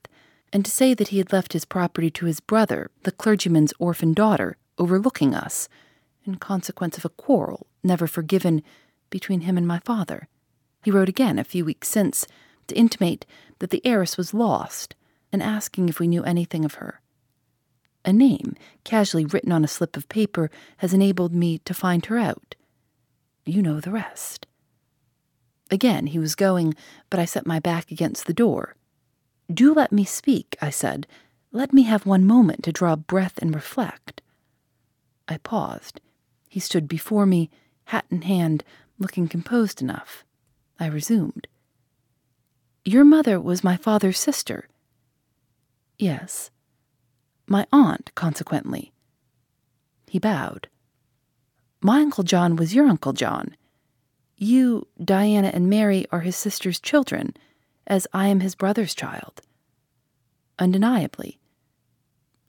and 0.52 0.66
to 0.66 0.72
say 0.72 0.94
that 0.94 1.10
he 1.10 1.20
had 1.20 1.32
left 1.32 1.54
his 1.54 1.66
property 1.66 2.10
to 2.10 2.26
his 2.26 2.40
brother, 2.40 2.90
the 3.04 3.12
clergyman's 3.12 3.74
orphan 3.78 4.14
daughter, 4.14 4.58
overlooking 4.78 5.36
us, 5.36 5.70
in 6.26 6.36
consequence 6.36 6.98
of 6.98 7.06
a 7.06 7.10
quarrel 7.10 7.68
never 7.84 8.08
forgiven 8.08 8.64
between 9.10 9.42
him 9.42 9.58
and 9.58 9.68
my 9.68 9.80
father. 9.80 10.28
He 10.84 10.92
wrote 10.92 11.10
again 11.10 11.40
a 11.40 11.44
few 11.44 11.64
weeks 11.64 11.88
since 11.88 12.26
to 12.68 12.76
intimate 12.76 13.26
that 13.60 13.70
the 13.70 13.86
heiress 13.86 14.18
was 14.18 14.34
lost 14.34 14.96
and 15.32 15.42
asking 15.42 15.88
if 15.88 16.00
we 16.00 16.08
knew 16.08 16.24
anything 16.24 16.66
of 16.66 16.76
her. 16.76 17.00
A 18.06 18.14
name, 18.14 18.56
casually 18.84 19.26
written 19.26 19.52
on 19.52 19.64
a 19.64 19.68
slip 19.68 19.98
of 19.98 20.08
paper, 20.08 20.52
has 20.78 20.94
enabled 20.94 21.34
me 21.34 21.58
to 21.60 21.74
find 21.74 22.06
her 22.06 22.20
out. 22.20 22.54
You 23.46 23.64
know 23.64 23.80
the 23.80 23.92
rest. 23.92 24.46
Again 25.72 26.08
he 26.08 26.20
was 26.20 26.36
going, 26.36 26.76
but 27.10 27.20
I 27.20 27.26
set 27.26 27.48
my 27.48 27.60
back 27.60 27.92
against 27.92 28.28
the 28.28 28.34
door. 28.34 28.76
Do 29.52 29.74
let 29.74 29.92
me 29.92 30.06
speak, 30.06 30.56
I 30.62 30.70
said. 30.70 31.08
Let 31.52 31.74
me 31.74 31.84
have 31.84 32.06
one 32.06 32.26
moment 32.26 32.64
to 32.64 32.72
draw 32.72 32.96
breath 32.96 33.40
and 33.40 33.56
reflect. 33.56 34.22
I 35.28 35.38
paused. 35.38 36.00
He 36.48 36.60
stood 36.60 36.88
before 36.88 37.26
me, 37.26 37.50
hat 37.86 38.06
in 38.12 38.22
hand, 38.22 38.64
looking 39.00 39.28
composed 39.28 39.82
enough. 39.82 40.24
I 40.80 40.88
resumed. 40.88 41.48
Your 42.84 43.04
mother 43.04 43.40
was 43.40 43.64
my 43.64 43.78
father's 43.78 44.20
sister. 44.20 44.68
Yes. 45.98 46.52
My 47.48 47.68
aunt, 47.72 48.12
consequently. 48.16 48.92
He 50.08 50.20
bowed. 50.20 50.68
My 51.82 52.00
Uncle 52.00 52.24
John 52.24 52.56
was 52.56 52.74
your 52.74 52.88
Uncle 52.88 53.14
John. 53.14 53.56
You, 54.38 54.88
Diana, 55.04 55.52
and 55.54 55.70
Mary 55.70 56.06
are 56.12 56.22
his 56.22 56.36
sister's 56.36 56.80
children, 56.80 57.34
as 57.88 58.08
I 58.14 58.28
am 58.28 58.40
his 58.40 58.56
brother's 58.56 58.96
child. 58.96 59.42
Undeniably. 60.58 61.40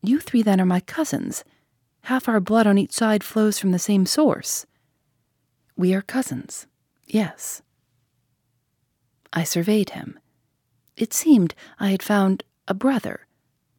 You 0.03 0.21
three 0.21 0.43
then 0.43 0.61
are 0.61 0.67
my 0.67 0.81
cousins. 0.81 1.45
Half 2.03 2.29
our 2.29 2.41
blood 2.41 2.67
on 2.67 2.79
each 2.79 2.93
side 2.93 3.25
flows 3.25 3.59
from 3.59 3.73
the 3.73 3.79
same 3.79 4.07
source. 4.07 4.67
We 5.77 5.93
are 5.93 6.03
cousins, 6.03 6.67
yes. 7.07 7.63
I 9.33 9.45
surveyed 9.45 9.91
him. 9.91 10.19
It 10.97 11.13
seemed 11.13 11.55
I 11.79 11.91
had 11.91 12.03
found 12.03 12.45
a 12.67 12.75
brother, 12.75 13.26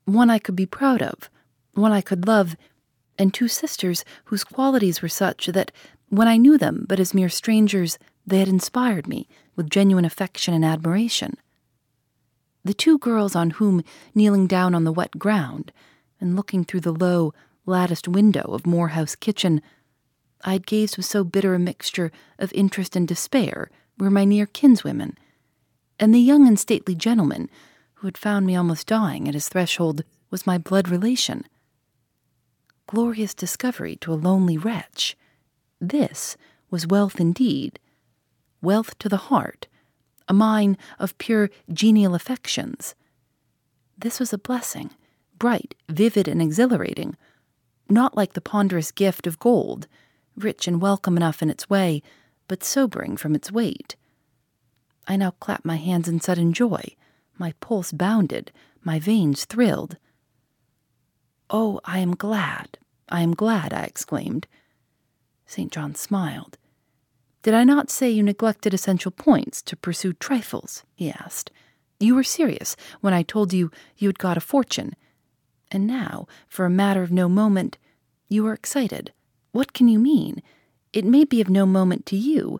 one 0.08 0.30
I 0.30 0.40
could 0.40 0.56
be 0.56 0.66
proud 0.66 1.02
of, 1.02 1.30
one 1.74 1.92
I 1.92 2.02
could 2.02 2.26
love, 2.28 2.56
and 3.20 3.34
two 3.34 3.50
sisters 3.50 4.06
whose 4.26 4.46
qualities 4.46 5.02
were 5.02 5.10
such 5.10 5.48
that, 5.48 5.72
when 6.10 6.30
I 6.30 6.38
knew 6.38 6.58
them 6.58 6.86
but 6.88 7.00
as 7.00 7.14
mere 7.14 7.28
strangers, 7.28 8.00
they 8.26 8.40
had 8.40 8.48
inspired 8.48 9.08
me 9.08 9.28
with 9.58 9.70
genuine 9.70 10.06
affection 10.06 10.54
and 10.54 10.64
admiration. 10.64 11.36
The 12.64 12.74
two 12.74 12.98
girls 12.98 13.36
on 13.36 13.52
whom, 13.52 13.84
kneeling 14.16 14.48
down 14.48 14.74
on 14.74 14.86
the 14.86 14.94
wet 14.94 15.20
ground, 15.20 15.74
and 16.22 16.38
looking 16.38 16.64
through 16.64 16.82
the 16.82 16.94
low, 16.94 17.34
latticed 17.66 18.08
window 18.08 18.44
of 18.54 18.66
Moor 18.66 18.90
House 18.90 19.16
kitchen, 19.16 19.62
I 20.46 20.54
had 20.54 20.66
gazed 20.66 20.96
with 20.96 21.06
so 21.06 21.26
bitter 21.26 21.54
a 21.54 21.60
mixture 21.60 22.14
of 22.40 22.54
interest 22.54 22.96
and 22.96 23.06
despair, 23.06 23.70
were 23.98 24.10
my 24.10 24.24
near 24.24 24.46
kinswomen, 24.46 25.18
and 26.00 26.14
the 26.14 26.20
young 26.20 26.48
and 26.48 26.58
stately 26.58 26.96
gentleman 26.96 27.50
who 27.98 28.08
had 28.08 28.18
found 28.18 28.46
me 28.46 28.56
almost 28.56 28.88
dying 28.88 29.28
at 29.28 29.34
his 29.34 29.50
threshold 29.50 30.04
was 30.30 30.46
my 30.46 30.58
blood 30.58 30.88
relation. 30.88 31.44
Glorious 32.86 33.34
discovery 33.34 33.96
to 33.98 34.14
a 34.14 34.16
lonely 34.16 34.58
wretch. 34.58 35.18
This 35.82 36.38
was 36.70 36.86
wealth 36.86 37.20
indeed, 37.20 37.80
wealth 38.62 38.98
to 39.00 39.10
the 39.10 39.18
heart, 39.18 39.68
a 40.28 40.34
mine 40.34 40.78
of 41.00 41.18
pure 41.18 41.50
genial 41.74 42.14
affections. 42.14 42.94
This 43.98 44.20
was 44.20 44.32
a 44.32 44.38
blessing, 44.38 44.92
bright, 45.40 45.74
vivid, 45.90 46.28
and 46.28 46.42
exhilarating, 46.42 47.18
not 47.90 48.16
like 48.16 48.34
the 48.34 48.42
ponderous 48.42 48.92
gift 48.92 49.26
of 49.26 49.40
gold, 49.40 49.88
rich 50.36 50.68
and 50.68 50.80
welcome 50.80 51.18
enough 51.18 51.42
in 51.42 51.50
its 51.50 51.70
way, 51.70 52.04
but 52.48 52.64
sobering 52.64 53.18
from 53.18 53.34
its 53.34 53.52
weight. 53.52 53.96
I 55.08 55.16
now 55.16 55.32
clapped 55.32 55.66
my 55.66 55.78
hands 55.78 56.08
in 56.08 56.20
sudden 56.20 56.54
joy. 56.54 56.96
My 57.38 57.54
pulse 57.60 57.92
bounded, 57.92 58.52
my 58.84 59.00
veins 59.00 59.46
thrilled. 59.46 59.98
Oh, 61.50 61.80
I 61.86 62.00
am 62.00 62.16
glad, 62.16 62.78
I 63.10 63.22
am 63.22 63.34
glad, 63.34 63.74
I 63.74 63.84
exclaimed. 63.84 64.48
St. 65.46 65.72
John 65.72 65.96
smiled. 65.96 66.58
Did 67.44 67.54
I 67.54 67.64
not 67.64 67.90
say 67.90 68.10
you 68.10 68.24
neglected 68.24 68.74
essential 68.74 69.12
points 69.12 69.62
to 69.64 69.78
pursue 69.78 70.14
trifles? 70.14 70.84
he 70.96 71.10
asked. 71.12 71.52
You 72.00 72.16
were 72.16 72.24
serious 72.24 72.76
when 73.02 73.14
I 73.14 73.24
told 73.24 73.54
you 73.54 73.72
you 73.98 74.10
had 74.10 74.20
got 74.20 74.38
a 74.38 74.42
fortune. 74.42 74.96
And 75.72 75.88
now, 75.88 76.28
for 76.48 76.66
a 76.66 76.70
matter 76.70 77.04
of 77.04 77.12
no 77.12 77.30
moment, 77.30 77.78
you 78.28 78.46
are 78.48 78.54
excited. 78.54 79.14
What 79.52 79.74
can 79.74 79.88
you 79.88 80.00
mean? 80.00 80.42
It 80.92 81.06
may 81.06 81.24
be 81.24 81.42
of 81.42 81.50
no 81.50 81.66
moment 81.66 82.06
to 82.08 82.18
you, 82.18 82.60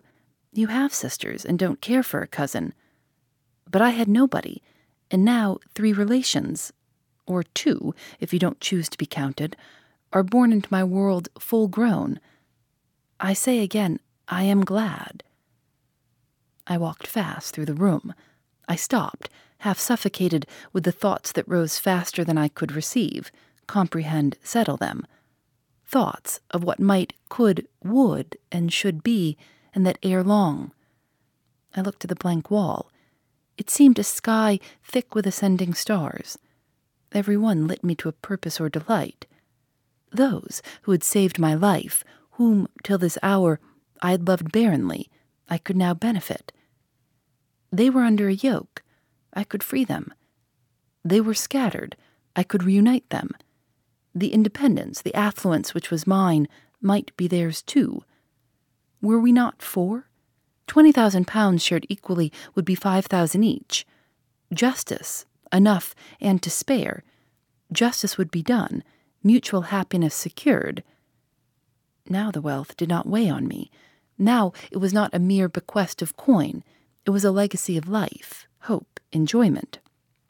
you 0.52 0.68
have 0.68 0.92
sisters 0.94 1.44
and 1.44 1.58
don't 1.58 1.80
care 1.80 2.02
for 2.02 2.20
a 2.20 2.26
cousin. 2.26 2.74
But 3.70 3.82
I 3.82 3.90
had 3.90 4.08
nobody, 4.08 4.62
and 5.10 5.24
now 5.24 5.58
three 5.74 5.92
relations, 5.92 6.72
or 7.26 7.42
two, 7.42 7.94
if 8.20 8.32
you 8.32 8.38
don't 8.38 8.60
choose 8.60 8.88
to 8.88 8.98
be 8.98 9.06
counted, 9.06 9.56
are 10.12 10.22
born 10.22 10.52
into 10.52 10.68
my 10.70 10.82
world 10.82 11.28
full 11.38 11.68
grown. 11.68 12.18
I 13.20 13.34
say 13.34 13.60
again, 13.60 14.00
I 14.26 14.44
am 14.44 14.64
glad. 14.64 15.22
I 16.66 16.78
walked 16.78 17.06
fast 17.06 17.54
through 17.54 17.66
the 17.66 17.74
room. 17.74 18.14
I 18.68 18.76
stopped, 18.76 19.28
half 19.58 19.78
suffocated 19.78 20.46
with 20.72 20.84
the 20.84 20.92
thoughts 20.92 21.32
that 21.32 21.48
rose 21.48 21.78
faster 21.78 22.24
than 22.24 22.38
I 22.38 22.48
could 22.48 22.72
receive, 22.72 23.30
comprehend, 23.66 24.36
settle 24.42 24.76
them. 24.76 25.06
Thoughts 25.86 26.40
of 26.50 26.62
what 26.62 26.80
might, 26.80 27.14
could, 27.28 27.66
would, 27.82 28.36
and 28.52 28.72
should 28.72 29.02
be 29.02 29.36
and 29.74 29.86
that 29.86 29.98
ere 30.02 30.22
long. 30.22 30.72
I 31.74 31.80
looked 31.80 32.00
to 32.00 32.06
the 32.06 32.14
blank 32.14 32.50
wall. 32.50 32.90
It 33.58 33.68
seemed 33.68 33.98
a 33.98 34.04
sky 34.04 34.60
thick 34.84 35.14
with 35.16 35.26
ascending 35.26 35.74
stars. 35.74 36.38
Every 37.12 37.36
one 37.36 37.66
lit 37.66 37.82
me 37.82 37.96
to 37.96 38.08
a 38.08 38.12
purpose 38.12 38.60
or 38.60 38.68
delight. 38.68 39.26
Those 40.12 40.62
who 40.82 40.92
had 40.92 41.02
saved 41.02 41.38
my 41.38 41.54
life, 41.54 42.04
whom, 42.32 42.68
till 42.84 42.98
this 42.98 43.18
hour, 43.22 43.58
I 44.00 44.12
had 44.12 44.28
loved 44.28 44.52
barrenly, 44.52 45.10
I 45.48 45.58
could 45.58 45.76
now 45.76 45.92
benefit. 45.92 46.52
They 47.72 47.90
were 47.90 48.02
under 48.02 48.28
a 48.28 48.34
yoke. 48.34 48.84
I 49.34 49.44
could 49.44 49.62
free 49.62 49.84
them. 49.84 50.14
They 51.04 51.20
were 51.20 51.34
scattered. 51.34 51.96
I 52.36 52.44
could 52.44 52.62
reunite 52.62 53.10
them. 53.10 53.32
The 54.14 54.32
independence, 54.32 55.02
the 55.02 55.14
affluence 55.14 55.74
which 55.74 55.90
was 55.90 56.06
mine, 56.06 56.48
might 56.80 57.16
be 57.16 57.26
theirs 57.26 57.60
too. 57.62 58.04
Were 59.02 59.18
we 59.18 59.32
not 59.32 59.62
four? 59.62 60.07
Twenty 60.68 60.92
thousand 60.92 61.26
pounds 61.26 61.64
shared 61.64 61.86
equally 61.88 62.32
would 62.54 62.64
be 62.64 62.76
five 62.76 63.06
thousand 63.06 63.42
each. 63.42 63.84
Justice, 64.52 65.24
enough 65.52 65.94
and 66.20 66.40
to 66.42 66.50
spare. 66.50 67.02
Justice 67.72 68.16
would 68.16 68.30
be 68.30 68.42
done, 68.42 68.84
mutual 69.22 69.62
happiness 69.62 70.14
secured. 70.14 70.84
Now 72.08 72.30
the 72.30 72.40
wealth 72.40 72.76
did 72.76 72.88
not 72.88 73.08
weigh 73.08 73.28
on 73.28 73.48
me. 73.48 73.70
Now 74.16 74.52
it 74.70 74.76
was 74.78 74.92
not 74.92 75.14
a 75.14 75.18
mere 75.18 75.48
bequest 75.48 76.02
of 76.02 76.16
coin, 76.16 76.62
it 77.04 77.10
was 77.10 77.24
a 77.24 77.30
legacy 77.32 77.76
of 77.76 77.88
life, 77.88 78.46
hope, 78.60 79.00
enjoyment. 79.10 79.78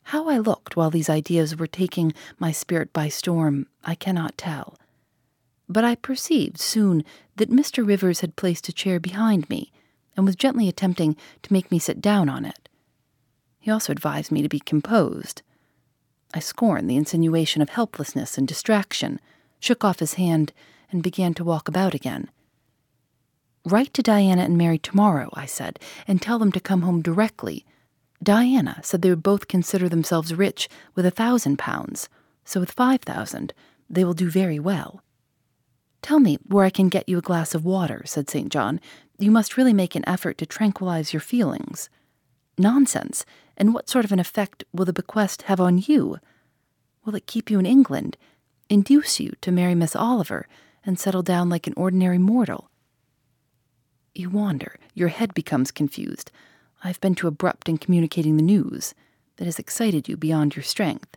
How 0.04 0.28
I 0.28 0.38
looked 0.38 0.76
while 0.76 0.90
these 0.90 1.10
ideas 1.10 1.56
were 1.56 1.66
taking 1.66 2.14
my 2.38 2.52
spirit 2.52 2.92
by 2.92 3.08
storm, 3.08 3.66
I 3.84 3.94
cannot 3.94 4.38
tell. 4.38 4.78
but 5.68 5.84
I 5.84 5.96
perceived 5.96 6.58
soon 6.58 7.04
that 7.36 7.50
Mr. 7.50 7.86
Rivers 7.86 8.20
had 8.20 8.36
placed 8.36 8.68
a 8.68 8.72
chair 8.72 8.98
behind 8.98 9.48
me 9.50 9.70
and 10.18 10.26
was 10.26 10.36
gently 10.36 10.68
attempting 10.68 11.16
to 11.44 11.52
make 11.52 11.70
me 11.70 11.78
sit 11.78 12.00
down 12.00 12.28
on 12.28 12.44
it. 12.44 12.68
He 13.60 13.70
also 13.70 13.92
advised 13.92 14.32
me 14.32 14.42
to 14.42 14.48
be 14.48 14.58
composed. 14.58 15.42
I 16.34 16.40
scorned 16.40 16.90
the 16.90 16.96
insinuation 16.96 17.62
of 17.62 17.68
helplessness 17.68 18.36
and 18.36 18.46
distraction, 18.46 19.20
shook 19.60 19.84
off 19.84 20.00
his 20.00 20.14
hand, 20.14 20.52
and 20.90 21.04
began 21.04 21.34
to 21.34 21.44
walk 21.44 21.68
about 21.68 21.94
again. 21.94 22.30
Write 23.64 23.94
to 23.94 24.02
Diana 24.02 24.42
and 24.42 24.58
Mary 24.58 24.78
tomorrow, 24.78 25.30
I 25.34 25.46
said, 25.46 25.78
and 26.08 26.20
tell 26.20 26.40
them 26.40 26.50
to 26.50 26.60
come 26.60 26.82
home 26.82 27.00
directly. 27.00 27.64
Diana 28.20 28.80
said 28.82 29.02
they 29.02 29.10
would 29.10 29.22
both 29.22 29.46
consider 29.46 29.88
themselves 29.88 30.34
rich 30.34 30.68
with 30.96 31.06
a 31.06 31.12
thousand 31.12 31.60
pounds, 31.60 32.08
so 32.44 32.58
with 32.58 32.72
five 32.72 33.02
thousand 33.02 33.54
they 33.88 34.04
will 34.04 34.14
do 34.14 34.28
very 34.28 34.58
well. 34.58 35.04
Tell 36.02 36.18
me 36.18 36.38
where 36.46 36.64
I 36.64 36.70
can 36.70 36.88
get 36.88 37.08
you 37.08 37.18
a 37.18 37.22
glass 37.22 37.54
of 37.54 37.64
water, 37.64 38.02
said 38.04 38.28
St. 38.28 38.50
John. 38.50 38.80
You 39.18 39.32
must 39.32 39.56
really 39.56 39.72
make 39.72 39.96
an 39.96 40.08
effort 40.08 40.38
to 40.38 40.46
tranquilize 40.46 41.12
your 41.12 41.20
feelings. 41.20 41.90
Nonsense. 42.56 43.26
And 43.56 43.74
what 43.74 43.88
sort 43.88 44.04
of 44.04 44.12
an 44.12 44.20
effect 44.20 44.62
will 44.72 44.84
the 44.84 44.92
bequest 44.92 45.42
have 45.42 45.60
on 45.60 45.78
you? 45.78 46.18
Will 47.04 47.16
it 47.16 47.26
keep 47.26 47.50
you 47.50 47.58
in 47.58 47.66
England, 47.66 48.16
induce 48.68 49.18
you 49.18 49.32
to 49.40 49.50
marry 49.50 49.74
Miss 49.74 49.96
Oliver, 49.96 50.46
and 50.84 50.98
settle 50.98 51.22
down 51.22 51.48
like 51.48 51.66
an 51.66 51.74
ordinary 51.76 52.18
mortal? 52.18 52.70
You 54.14 54.30
wander, 54.30 54.78
your 54.94 55.08
head 55.08 55.34
becomes 55.34 55.72
confused. 55.72 56.30
I've 56.84 57.00
been 57.00 57.16
too 57.16 57.26
abrupt 57.26 57.68
in 57.68 57.78
communicating 57.78 58.36
the 58.36 58.42
news. 58.42 58.94
That 59.36 59.46
has 59.46 59.58
excited 59.58 60.08
you 60.08 60.16
beyond 60.16 60.56
your 60.56 60.64
strength. 60.64 61.16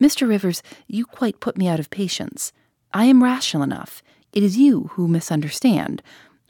Mr. 0.00 0.28
Rivers, 0.28 0.62
you 0.86 1.04
quite 1.04 1.40
put 1.40 1.56
me 1.56 1.68
out 1.68 1.80
of 1.80 1.90
patience. 1.90 2.52
I 2.92 3.06
am 3.06 3.22
rational 3.22 3.62
enough. 3.62 4.02
It 4.32 4.42
is 4.42 4.58
you 4.58 4.90
who 4.92 5.08
misunderstand, 5.08 6.02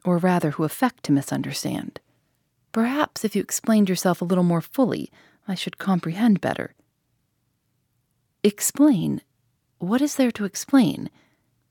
or 0.07 0.17
rather 0.19 0.53
who 0.53 0.65
affect 0.65 1.03
to 1.03 1.13
misunderstand. 1.13 2.01
Perhaps 2.73 3.25
if 3.25 3.35
you 3.35 3.43
explained 3.43 3.89
yourself 3.89 4.23
a 4.23 4.25
little 4.25 4.45
more 4.45 4.61
fully, 4.61 5.11
I 5.49 5.55
should 5.55 5.79
comprehend 5.79 6.41
better. 6.41 6.75
Explain? 8.45 9.21
What 9.79 10.01
is 10.01 10.15
there 10.17 10.31
to 10.33 10.45
explain? 10.45 11.11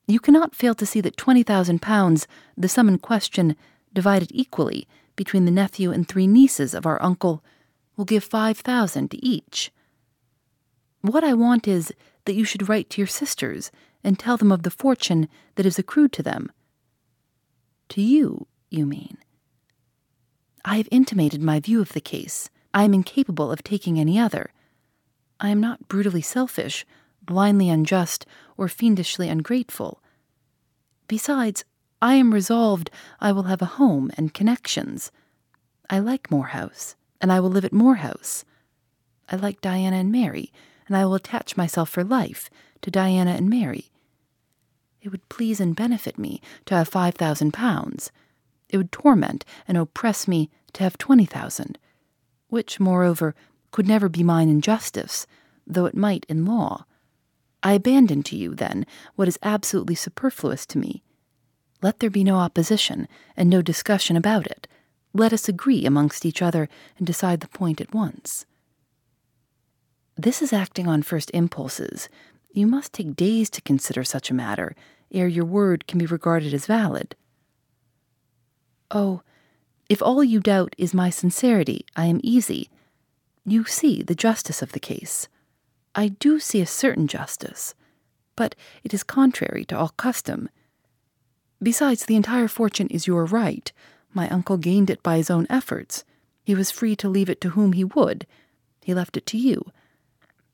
You 0.07 0.19
cannot 0.19 0.53
fail 0.53 0.75
to 0.75 0.85
see 0.85 1.01
that 1.01 1.17
twenty 1.17 1.41
thousand 1.41 1.81
pounds, 1.81 2.27
the 2.57 2.67
sum 2.67 2.89
in 2.89 2.99
question, 2.99 3.55
divided 3.93 4.29
equally 4.31 4.87
between 5.15 5.45
the 5.45 5.51
nephew 5.51 5.91
and 5.91 6.07
three 6.07 6.27
nieces 6.27 6.73
of 6.73 6.85
our 6.85 7.01
uncle, 7.01 7.43
will 7.95 8.05
give 8.05 8.23
five 8.23 8.57
thousand 8.57 9.11
to 9.11 9.25
each. 9.25 9.71
What 11.01 11.23
I 11.23 11.33
want 11.33 11.67
is 11.67 11.93
that 12.25 12.35
you 12.35 12.43
should 12.43 12.67
write 12.67 12.89
to 12.89 13.01
your 13.01 13.07
sisters 13.07 13.71
and 14.03 14.19
tell 14.19 14.37
them 14.37 14.51
of 14.51 14.63
the 14.63 14.71
fortune 14.71 15.29
that 15.55 15.65
is 15.65 15.79
accrued 15.79 16.11
to 16.13 16.23
them. 16.23 16.51
To 17.89 18.01
you, 18.01 18.47
you 18.69 18.85
mean. 18.85 19.17
I 20.63 20.77
have 20.77 20.89
intimated 20.91 21.41
my 21.41 21.59
view 21.59 21.81
of 21.81 21.93
the 21.93 22.01
case. 22.01 22.49
I 22.73 22.83
am 22.83 22.93
incapable 22.93 23.51
of 23.51 23.63
taking 23.63 23.99
any 23.99 24.19
other. 24.19 24.51
I 25.39 25.49
am 25.49 25.61
not 25.61 25.87
brutally 25.87 26.21
selfish, 26.21 26.85
blindly 27.21 27.69
unjust, 27.69 28.25
or 28.57 28.67
fiendishly 28.67 29.29
ungrateful. 29.29 30.01
Besides, 31.07 31.63
I 32.01 32.15
am 32.15 32.33
resolved 32.33 32.89
I 33.19 33.31
will 33.31 33.43
have 33.43 33.61
a 33.61 33.77
home 33.77 34.11
and 34.17 34.33
connections. 34.33 35.11
I 35.89 35.99
like 35.99 36.31
Moor 36.31 36.47
House, 36.47 36.95
and 37.21 37.31
I 37.31 37.39
will 37.39 37.49
live 37.49 37.65
at 37.65 37.73
Moor 37.73 37.95
House. 37.95 38.43
I 39.29 39.35
like 39.35 39.61
Diana 39.61 39.97
and 39.97 40.11
Mary, 40.11 40.51
and 40.87 40.97
I 40.97 41.05
will 41.05 41.15
attach 41.15 41.57
myself 41.57 41.89
for 41.89 42.03
life 42.03 42.49
to 42.81 42.91
Diana 42.91 43.31
and 43.31 43.49
Mary. 43.49 43.91
It 45.05 45.11
would 45.11 45.29
please 45.29 45.59
and 45.59 45.75
benefit 45.75 46.17
me 46.17 46.41
to 46.65 46.73
have 46.73 46.87
five 46.87 47.13
thousand 47.13 47.53
pounds 47.53 48.11
it 48.69 48.77
would 48.77 48.91
torment 48.91 49.45
and 49.67 49.77
oppress 49.77 50.27
me 50.27 50.49
to 50.73 50.83
have 50.83 50.97
twenty 50.97 51.25
thousand, 51.25 51.77
which, 52.49 52.79
moreover, 52.79 53.35
could 53.69 53.87
never 53.87 54.09
be 54.09 54.23
mine 54.23 54.49
in 54.49 54.61
justice, 54.61 55.27
though 55.67 55.85
it 55.85 55.95
might 55.95 56.25
in 56.27 56.43
law. 56.43 56.85
I 57.61 57.73
abandon 57.73 58.23
to 58.23 58.35
you, 58.35 58.55
then, 58.55 58.85
what 59.15 59.27
is 59.27 59.37
absolutely 59.43 59.93
superfluous 59.93 60.65
to 60.65 60.79
me. 60.79 61.03
Let 61.83 61.99
there 61.99 62.09
be 62.09 62.23
no 62.23 62.37
opposition 62.37 63.07
and 63.37 63.47
no 63.47 63.61
discussion 63.61 64.17
about 64.17 64.47
it. 64.47 64.67
Let 65.13 65.33
us 65.33 65.47
agree 65.47 65.85
amongst 65.85 66.25
each 66.25 66.41
other 66.41 66.67
and 66.97 67.05
decide 67.05 67.41
the 67.41 67.47
point 67.47 67.79
at 67.79 67.93
once. 67.93 68.47
This 70.17 70.41
is 70.41 70.51
acting 70.51 70.87
on 70.87 71.03
first 71.03 71.29
impulses. 71.33 72.09
You 72.51 72.65
must 72.67 72.93
take 72.93 73.15
days 73.15 73.49
to 73.51 73.61
consider 73.61 74.03
such 74.03 74.31
a 74.31 74.33
matter, 74.33 74.75
ere 75.11 75.27
your 75.27 75.45
word 75.45 75.87
can 75.87 75.99
be 75.99 76.05
regarded 76.05 76.53
as 76.53 76.65
valid. 76.65 77.15
Oh, 78.91 79.21
if 79.89 80.01
all 80.01 80.23
you 80.23 80.39
doubt 80.39 80.75
is 80.77 80.93
my 80.93 81.09
sincerity, 81.09 81.85
I 81.95 82.05
am 82.05 82.19
easy. 82.23 82.69
You 83.45 83.65
see 83.65 84.01
the 84.01 84.15
justice 84.15 84.61
of 84.61 84.71
the 84.71 84.79
case. 84.79 85.27
I 85.93 86.09
do 86.09 86.39
see 86.39 86.59
a 86.61 86.65
certain 86.65 87.07
justice, 87.07 87.75
but 88.35 88.55
it 88.83 88.93
is 88.93 89.03
contrary 89.03 89.63
to 89.65 89.77
all 89.77 89.89
custom. 89.89 90.49
Besides, 91.61 92.05
the 92.05 92.15
entire 92.15 92.47
fortune 92.47 92.87
is 92.87 93.07
your 93.07 93.25
right. 93.25 93.71
My 94.13 94.27
uncle 94.29 94.57
gained 94.57 94.89
it 94.89 95.03
by 95.03 95.17
his 95.17 95.29
own 95.29 95.47
efforts. 95.49 96.03
He 96.43 96.55
was 96.55 96.71
free 96.71 96.95
to 96.97 97.09
leave 97.09 97.29
it 97.29 97.39
to 97.41 97.49
whom 97.49 97.73
he 97.73 97.83
would. 97.83 98.25
He 98.81 98.93
left 98.93 99.17
it 99.17 99.25
to 99.27 99.37
you. 99.37 99.71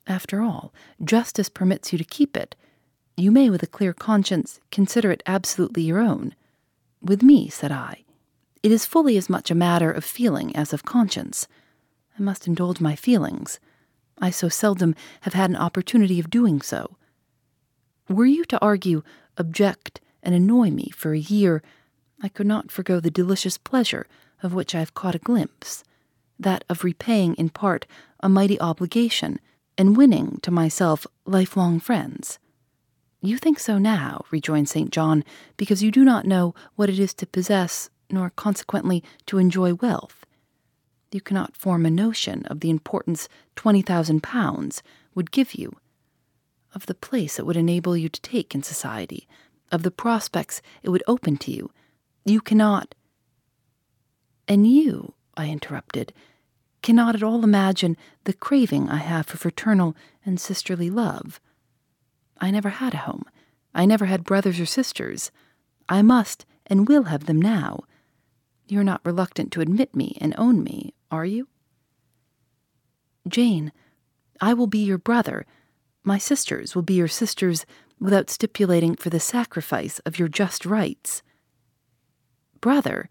After 0.08 0.42
all, 0.42 0.74
justice 1.04 1.50
permits 1.50 1.92
you 1.92 1.98
to 1.98 2.04
keep 2.04 2.36
it. 2.36 2.56
You 3.22 3.30
may, 3.30 3.52
with 3.52 3.62
a 3.62 3.68
clear 3.68 3.94
conscience, 3.94 4.60
consider 4.72 5.12
it 5.12 5.22
absolutely 5.28 5.84
your 5.84 6.00
own. 6.00 6.34
With 7.04 7.22
me, 7.22 7.50
said 7.50 7.72
I, 7.72 8.04
it 8.64 8.72
is 8.72 8.88
fully 8.88 9.16
as 9.16 9.30
much 9.30 9.52
a 9.52 9.56
matter 9.56 9.92
of 9.92 10.04
feeling 10.04 10.56
as 10.56 10.74
of 10.74 10.86
conscience. 10.86 11.48
I 12.18 12.24
must 12.24 12.48
indulge 12.48 12.82
my 12.82 12.96
feelings. 12.96 13.60
I 14.20 14.32
so 14.32 14.50
seldom 14.50 14.96
have 15.22 15.36
had 15.36 15.52
an 15.52 15.56
opportunity 15.56 16.20
of 16.20 16.32
doing 16.32 16.64
so. 16.64 16.98
Were 18.10 18.26
you 18.26 18.44
to 18.46 18.60
argue, 18.60 19.04
object, 19.38 20.02
and 20.24 20.34
annoy 20.34 20.72
me 20.72 20.90
for 20.90 21.14
a 21.14 21.20
year, 21.20 21.62
I 22.24 22.28
could 22.28 22.48
not 22.48 22.72
forego 22.72 23.00
the 23.00 23.12
delicious 23.12 23.60
pleasure 23.60 24.08
of 24.42 24.56
which 24.56 24.74
I 24.74 24.80
have 24.80 24.96
caught 24.96 25.14
a 25.14 25.20
glimpse, 25.20 25.84
that 26.40 26.64
of 26.68 26.84
repaying 26.84 27.36
in 27.36 27.50
part 27.50 27.86
a 28.22 28.28
mighty 28.28 28.60
obligation 28.60 29.40
and 29.78 29.96
winning 29.96 30.40
to 30.42 30.50
myself 30.50 31.06
lifelong 31.28 31.80
friends. 31.80 32.40
You 33.22 33.38
think 33.38 33.60
so 33.60 33.78
now, 33.78 34.26
rejoined 34.32 34.68
St. 34.68 34.90
John, 34.90 35.24
because 35.56 35.84
you 35.84 35.92
do 35.92 36.04
not 36.04 36.26
know 36.26 36.56
what 36.76 36.90
it 36.90 36.98
is 36.98 37.14
to 37.16 37.28
possess 37.28 37.90
nor 38.10 38.32
consequently 38.32 39.04
to 39.28 39.38
enjoy 39.38 39.76
wealth. 39.76 40.26
You 41.12 41.22
cannot 41.22 41.56
form 41.56 41.86
a 41.86 41.92
notion 41.92 42.46
of 42.48 42.62
the 42.62 42.70
importance 42.70 43.30
twenty 43.56 43.82
thousand 43.82 44.24
pounds 44.24 44.82
would 45.14 45.32
give 45.32 45.54
you, 45.54 45.78
of 46.74 46.88
the 46.88 46.96
place 46.96 47.38
it 47.38 47.46
would 47.46 47.58
enable 47.58 47.96
you 47.96 48.10
to 48.10 48.22
take 48.22 48.56
in 48.56 48.64
society, 48.64 49.28
of 49.72 49.84
the 49.84 49.92
prospects 49.92 50.62
it 50.82 50.90
would 50.90 51.04
open 51.08 51.38
to 51.38 51.52
you. 51.52 51.70
You 52.26 52.42
cannot. 52.42 52.96
And 54.48 54.68
you, 54.68 55.14
I 55.38 55.50
interrupted, 55.50 56.12
cannot 56.82 57.16
at 57.16 57.24
all 57.24 57.44
imagine 57.44 57.98
the 58.24 58.34
craving 58.34 58.90
I 58.90 58.98
have 58.98 59.28
for 59.28 59.38
fraternal 59.38 59.96
and 60.26 60.40
sisterly 60.40 60.90
love. 60.90 61.40
I 62.42 62.50
never 62.52 62.70
had 62.70 62.96
a 62.96 62.98
home. 62.98 63.26
I 63.74 63.86
never 63.86 64.06
had 64.06 64.26
brothers 64.26 64.60
or 64.60 64.66
sisters. 64.66 65.32
I 65.88 66.02
must 66.02 66.46
and 66.66 66.88
will 66.88 67.04
have 67.04 67.28
them 67.28 67.42
now. 67.42 67.82
You're 68.68 68.84
not 68.84 69.06
reluctant 69.06 69.52
to 69.54 69.62
admit 69.62 69.96
me 69.96 70.18
and 70.20 70.34
own 70.38 70.64
me, 70.64 70.94
are 71.12 71.26
you? 71.26 71.48
Jane, 73.28 73.72
I 74.42 74.54
will 74.56 74.68
be 74.68 74.84
your 74.84 74.98
brother. 74.98 75.46
My 76.04 76.18
sisters 76.18 76.74
will 76.74 76.82
be 76.82 76.96
your 76.96 77.08
sisters 77.08 77.66
without 78.00 78.32
stipulating 78.32 78.96
for 78.96 79.12
the 79.12 79.20
sacrifice 79.20 80.00
of 80.00 80.18
your 80.18 80.28
just 80.28 80.66
rights. 80.66 81.22
Brother? 82.60 83.10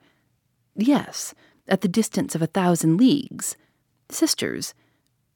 Yes, 0.74 1.34
at 1.68 1.82
the 1.82 1.88
distance 1.88 2.34
of 2.34 2.42
a 2.42 2.48
thousand 2.48 2.96
leagues. 2.96 3.56
Sisters? 4.08 4.74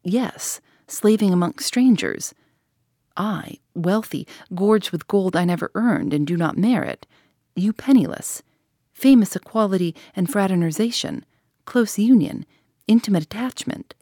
Yes, 0.02 0.61
slaving 0.88 1.33
amongst 1.33 1.66
strangers. 1.66 2.35
I, 3.16 3.59
wealthy, 3.74 4.26
gorged 4.54 4.90
with 4.90 5.08
gold 5.08 5.37
I 5.37 5.44
never 5.44 5.70
earned 5.74 6.14
and 6.14 6.26
do 6.26 6.37
not 6.37 6.56
merit. 6.56 7.06
You 7.54 7.72
penniless 7.72 8.42
famous 8.94 9.34
equality 9.34 9.94
and 10.14 10.30
fraternization, 10.30 11.26
close 11.64 11.98
union, 11.98 12.46
intimate 12.87 13.24
attachment. 13.24 13.94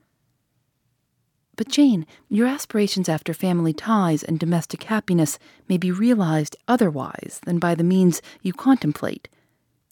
But, 1.56 1.68
Jane, 1.68 2.06
your 2.28 2.46
aspirations 2.46 3.08
after 3.08 3.35
family 3.35 3.72
ties 3.72 4.22
and 4.22 4.38
domestic 4.38 4.85
happiness 4.85 5.38
may 5.68 5.76
be 5.76 5.90
realized 5.90 6.56
otherwise 6.68 7.40
than 7.44 7.58
by 7.58 7.74
the 7.74 7.85
means 7.85 8.22
you 8.42 8.52
contemplate. 8.52 9.28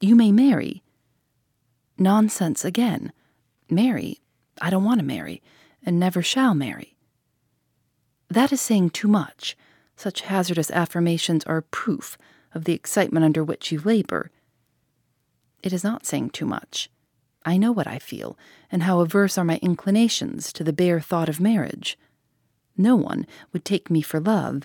You 0.01 0.15
may 0.15 0.33
marry. 0.33 0.83
Nonsense 1.99 2.65
again. 2.65 3.13
Marry? 3.69 4.21
I 4.61 4.71
don't 4.71 4.85
want 4.85 5.01
to 5.01 5.07
marry, 5.07 5.43
and 5.85 5.99
never 5.99 6.23
shall 6.23 6.55
marry. 6.55 6.97
That 8.29 8.53
is 8.53 8.61
saying 8.61 8.91
too 8.91 9.09
much. 9.09 9.57
Such 10.01 10.23
hazardous 10.23 10.71
affirmations 10.71 11.45
are 11.45 11.61
proof 11.61 12.17
of 12.55 12.65
the 12.65 12.73
excitement 12.73 13.23
under 13.23 13.45
which 13.45 13.71
you 13.71 13.81
labor. 13.81 14.31
It 15.63 15.75
is 15.75 15.85
not 15.85 16.07
saying 16.07 16.31
too 16.31 16.47
much. 16.47 16.89
I 17.45 17.59
know 17.59 17.71
what 17.71 17.87
I 17.87 17.99
feel, 17.99 18.39
and 18.73 18.85
how 18.85 19.01
averse 19.01 19.37
are 19.37 19.45
my 19.45 19.59
inclinations 19.61 20.55
to 20.55 20.65
the 20.65 20.73
bare 20.73 21.01
thought 21.01 21.29
of 21.29 21.39
marriage. 21.39 21.99
No 22.79 22.97
one 22.97 23.27
would 23.53 23.63
take 23.63 23.91
me 23.91 24.01
for 24.01 24.19
love, 24.19 24.63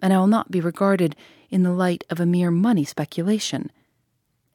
and 0.00 0.10
I 0.10 0.16
will 0.16 0.26
not 0.26 0.50
be 0.50 0.58
regarded 0.58 1.14
in 1.50 1.64
the 1.64 1.72
light 1.72 2.04
of 2.08 2.18
a 2.18 2.24
mere 2.24 2.50
money 2.50 2.86
speculation. 2.86 3.70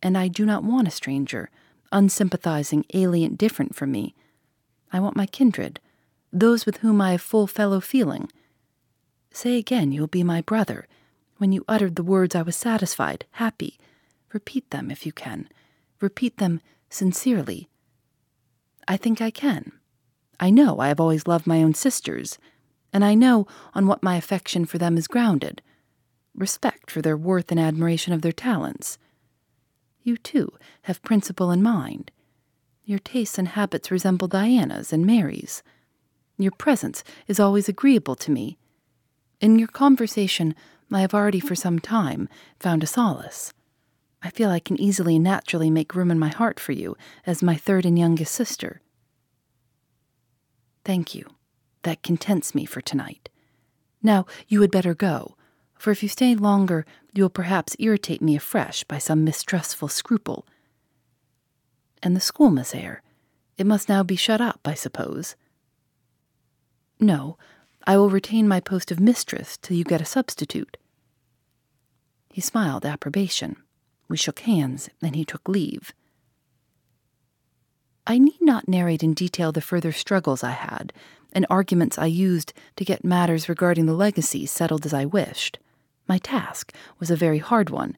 And 0.02 0.18
I 0.18 0.30
do 0.30 0.48
not 0.48 0.64
want 0.64 0.88
a 0.88 0.92
stranger, 0.92 1.52
unsympathizing 1.92 2.86
alien 2.96 3.36
different 3.36 3.76
from 3.76 3.92
me. 3.92 4.16
I 4.92 5.00
want 5.00 5.16
my 5.16 5.28
kindred, 5.28 5.80
those 6.32 6.66
with 6.66 6.78
whom 6.78 7.02
I 7.02 7.12
have 7.12 7.22
full 7.22 7.46
fellow 7.46 7.80
feeling. 7.80 8.32
Say 9.34 9.58
again 9.58 9.92
you 9.92 10.00
will 10.00 10.08
be 10.08 10.24
my 10.24 10.40
brother. 10.40 10.88
When 11.38 11.52
you 11.52 11.66
uttered 11.68 11.98
the 11.98 12.04
words, 12.04 12.36
I 12.36 12.42
was 12.42 12.56
satisfied, 12.56 13.26
happy. 13.32 13.78
Repeat 14.32 14.70
them 14.70 14.90
if 14.90 15.06
you 15.06 15.12
can. 15.12 15.50
Repeat 16.00 16.38
them 16.38 16.62
sincerely. 16.90 17.68
I 18.88 18.96
think 18.96 19.22
I 19.22 19.32
can. 19.32 19.74
I 20.40 20.50
know 20.50 20.80
I 20.80 20.88
have 20.88 21.02
always 21.02 21.28
loved 21.28 21.46
my 21.46 21.62
own 21.62 21.74
sisters, 21.74 22.38
and 22.94 23.04
I 23.04 23.16
know 23.16 23.46
on 23.74 23.88
what 23.88 24.04
my 24.04 24.16
affection 24.16 24.64
for 24.66 24.78
them 24.78 24.96
is 24.98 25.08
grounded 25.08 25.62
respect 26.36 26.90
for 26.90 27.02
their 27.02 27.18
worth 27.18 27.52
and 27.52 27.60
admiration 27.60 28.14
of 28.14 28.22
their 28.22 28.32
talents. 28.32 28.98
You, 30.02 30.18
too, 30.18 30.52
have 30.84 31.04
principle 31.04 31.52
in 31.52 31.62
mind. 31.62 32.12
Your 32.86 33.00
tastes 33.00 33.38
and 33.38 33.50
habits 33.50 33.92
resemble 33.92 34.28
Diana's 34.28 34.92
and 34.92 35.06
Mary's. 35.06 35.64
Your 36.38 36.52
presence 36.52 37.04
is 37.28 37.40
always 37.40 37.70
agreeable 37.70 38.16
to 38.16 38.32
me. 38.32 38.58
In 39.44 39.60
your 39.60 39.68
conversation, 39.68 40.56
I 40.90 41.02
have 41.02 41.14
already 41.14 41.42
for 41.42 41.54
some 41.54 41.78
time 41.78 42.30
found 42.62 42.82
a 42.82 42.88
solace. 42.88 43.52
I 44.22 44.30
feel 44.30 44.50
I 44.50 44.62
can 44.62 44.80
easily 44.80 45.16
and 45.18 45.24
naturally 45.26 45.70
make 45.70 45.94
room 45.94 46.12
in 46.12 46.18
my 46.18 46.30
heart 46.30 46.62
for 46.62 46.72
you 46.72 46.96
as 47.26 47.44
my 47.44 47.58
third 47.58 47.86
and 47.86 48.00
youngest 48.00 48.34
sister. 48.34 48.80
Thank 50.86 51.14
you. 51.14 51.26
That 51.82 52.04
contents 52.04 52.56
me 52.56 52.64
for 52.64 52.80
tonight. 52.80 53.28
Now 54.02 54.26
you 54.48 54.62
had 54.62 54.72
better 54.72 54.96
go, 54.96 55.36
for 55.78 55.92
if 55.92 56.02
you 56.02 56.08
stay 56.08 56.36
longer, 56.36 56.86
you 57.12 57.24
will 57.24 57.30
perhaps 57.30 57.76
irritate 57.80 58.22
me 58.22 58.38
afresh 58.38 58.86
by 58.86 58.98
some 58.98 59.26
mistrustful 59.26 59.90
scruple. 59.90 60.48
And 62.02 62.16
the 62.16 62.22
school, 62.22 62.50
Miss 62.50 62.74
Eyre, 62.74 63.02
it 63.58 63.66
must 63.66 63.90
now 63.90 64.04
be 64.04 64.16
shut 64.16 64.40
up, 64.40 64.62
I 64.64 64.74
suppose. 64.74 65.36
No, 66.98 67.38
I 67.86 67.98
will 67.98 68.10
retain 68.10 68.48
my 68.48 68.60
post 68.60 68.92
of 68.92 69.00
mistress 69.00 69.58
till 69.58 69.76
you 69.76 69.84
get 69.84 70.02
a 70.02 70.06
substitute. 70.06 70.78
He 72.30 72.42
smiled 72.42 72.86
approbation. 72.86 73.58
We 74.08 74.18
shook 74.18 74.40
hands, 74.40 74.90
and 75.02 75.16
he 75.16 75.26
took 75.26 75.48
leave. 75.48 75.94
I 78.06 78.18
need 78.18 78.42
not 78.42 78.68
narrate 78.68 79.04
in 79.04 79.14
detail 79.14 79.52
the 79.52 79.62
further 79.62 79.92
struggles 79.92 80.44
I 80.44 80.52
had 80.52 80.94
and 81.34 81.46
arguments 81.50 81.98
I 81.98 82.06
used 82.06 82.54
to 82.76 82.86
get 82.86 83.04
matters 83.04 83.50
regarding 83.50 83.86
the 83.86 83.94
legacy 83.94 84.46
settled 84.46 84.86
as 84.86 84.94
I 84.94 85.06
wished. 85.06 85.60
My 86.08 86.18
task 86.20 86.74
was 87.00 87.10
a 87.10 87.16
very 87.16 87.40
hard 87.40 87.70
one, 87.70 87.98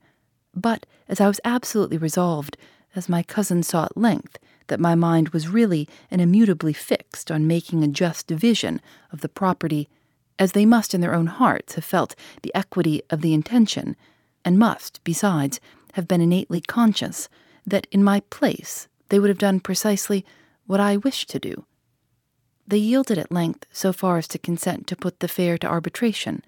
but 0.53 0.85
as 1.07 1.19
I 1.19 1.27
was 1.27 1.41
absolutely 1.43 1.97
resolved, 1.97 2.57
as 2.95 3.09
my 3.09 3.23
cousin 3.23 3.61
saw 3.61 3.85
at 3.85 3.97
length 3.97 4.37
that 4.67 4.79
my 4.79 4.95
mind 4.95 5.29
was 5.29 5.47
really 5.47 5.87
and 6.09 6.21
immutably 6.21 6.73
fixed 6.73 7.31
on 7.31 7.47
making 7.47 7.83
a 7.83 7.87
just 7.87 8.27
division 8.27 8.81
of 9.11 9.21
the 9.21 9.29
property, 9.29 9.89
as 10.37 10.51
they 10.51 10.65
must 10.65 10.93
in 10.93 11.01
their 11.01 11.13
own 11.13 11.27
hearts 11.27 11.75
have 11.75 11.85
felt 11.85 12.15
the 12.41 12.53
equity 12.53 13.01
of 13.09 13.21
the 13.21 13.33
intention, 13.33 13.95
and 14.43 14.59
must, 14.59 15.03
besides, 15.03 15.59
have 15.93 16.07
been 16.07 16.21
innately 16.21 16.61
conscious 16.61 17.29
that 17.65 17.87
in 17.91 18.03
my 18.03 18.19
place 18.29 18.87
they 19.09 19.19
would 19.19 19.29
have 19.29 19.37
done 19.37 19.59
precisely 19.59 20.25
what 20.65 20.79
I 20.79 20.97
wished 20.97 21.29
to 21.29 21.39
do. 21.39 21.65
They 22.67 22.77
yielded 22.77 23.17
at 23.17 23.31
length 23.31 23.65
so 23.71 23.93
far 23.93 24.17
as 24.17 24.27
to 24.29 24.39
consent 24.39 24.87
to 24.87 24.95
put 24.95 25.19
the 25.19 25.25
affair 25.25 25.57
to 25.59 25.67
arbitration. 25.67 26.43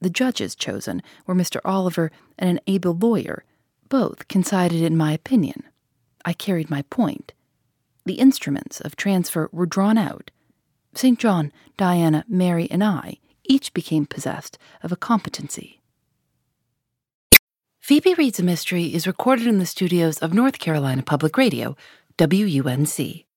The 0.00 0.10
judges 0.10 0.54
chosen 0.54 1.02
were 1.26 1.34
Mr. 1.34 1.60
Oliver 1.64 2.12
and 2.38 2.48
an 2.48 2.60
able 2.66 2.94
lawyer. 2.94 3.44
Both 3.88 4.28
coincided 4.28 4.82
in 4.82 4.96
my 4.96 5.12
opinion. 5.12 5.64
I 6.24 6.32
carried 6.32 6.70
my 6.70 6.82
point. 6.82 7.32
The 8.08 8.14
instruments 8.14 8.80
of 8.80 8.96
transfer 8.96 9.50
were 9.52 9.66
drawn 9.66 9.98
out. 9.98 10.30
St. 10.94 11.18
John, 11.18 11.52
Diana, 11.76 12.24
Mary, 12.26 12.66
and 12.70 12.82
I 12.82 13.18
each 13.44 13.74
became 13.74 14.06
possessed 14.06 14.56
of 14.82 14.90
a 14.90 14.96
competency. 14.96 15.82
Phoebe 17.80 18.14
Reads 18.14 18.40
a 18.40 18.42
Mystery 18.42 18.94
is 18.94 19.06
recorded 19.06 19.46
in 19.46 19.58
the 19.58 19.66
studios 19.66 20.16
of 20.20 20.32
North 20.32 20.58
Carolina 20.58 21.02
Public 21.02 21.36
Radio, 21.36 21.76
WUNC. 22.18 23.27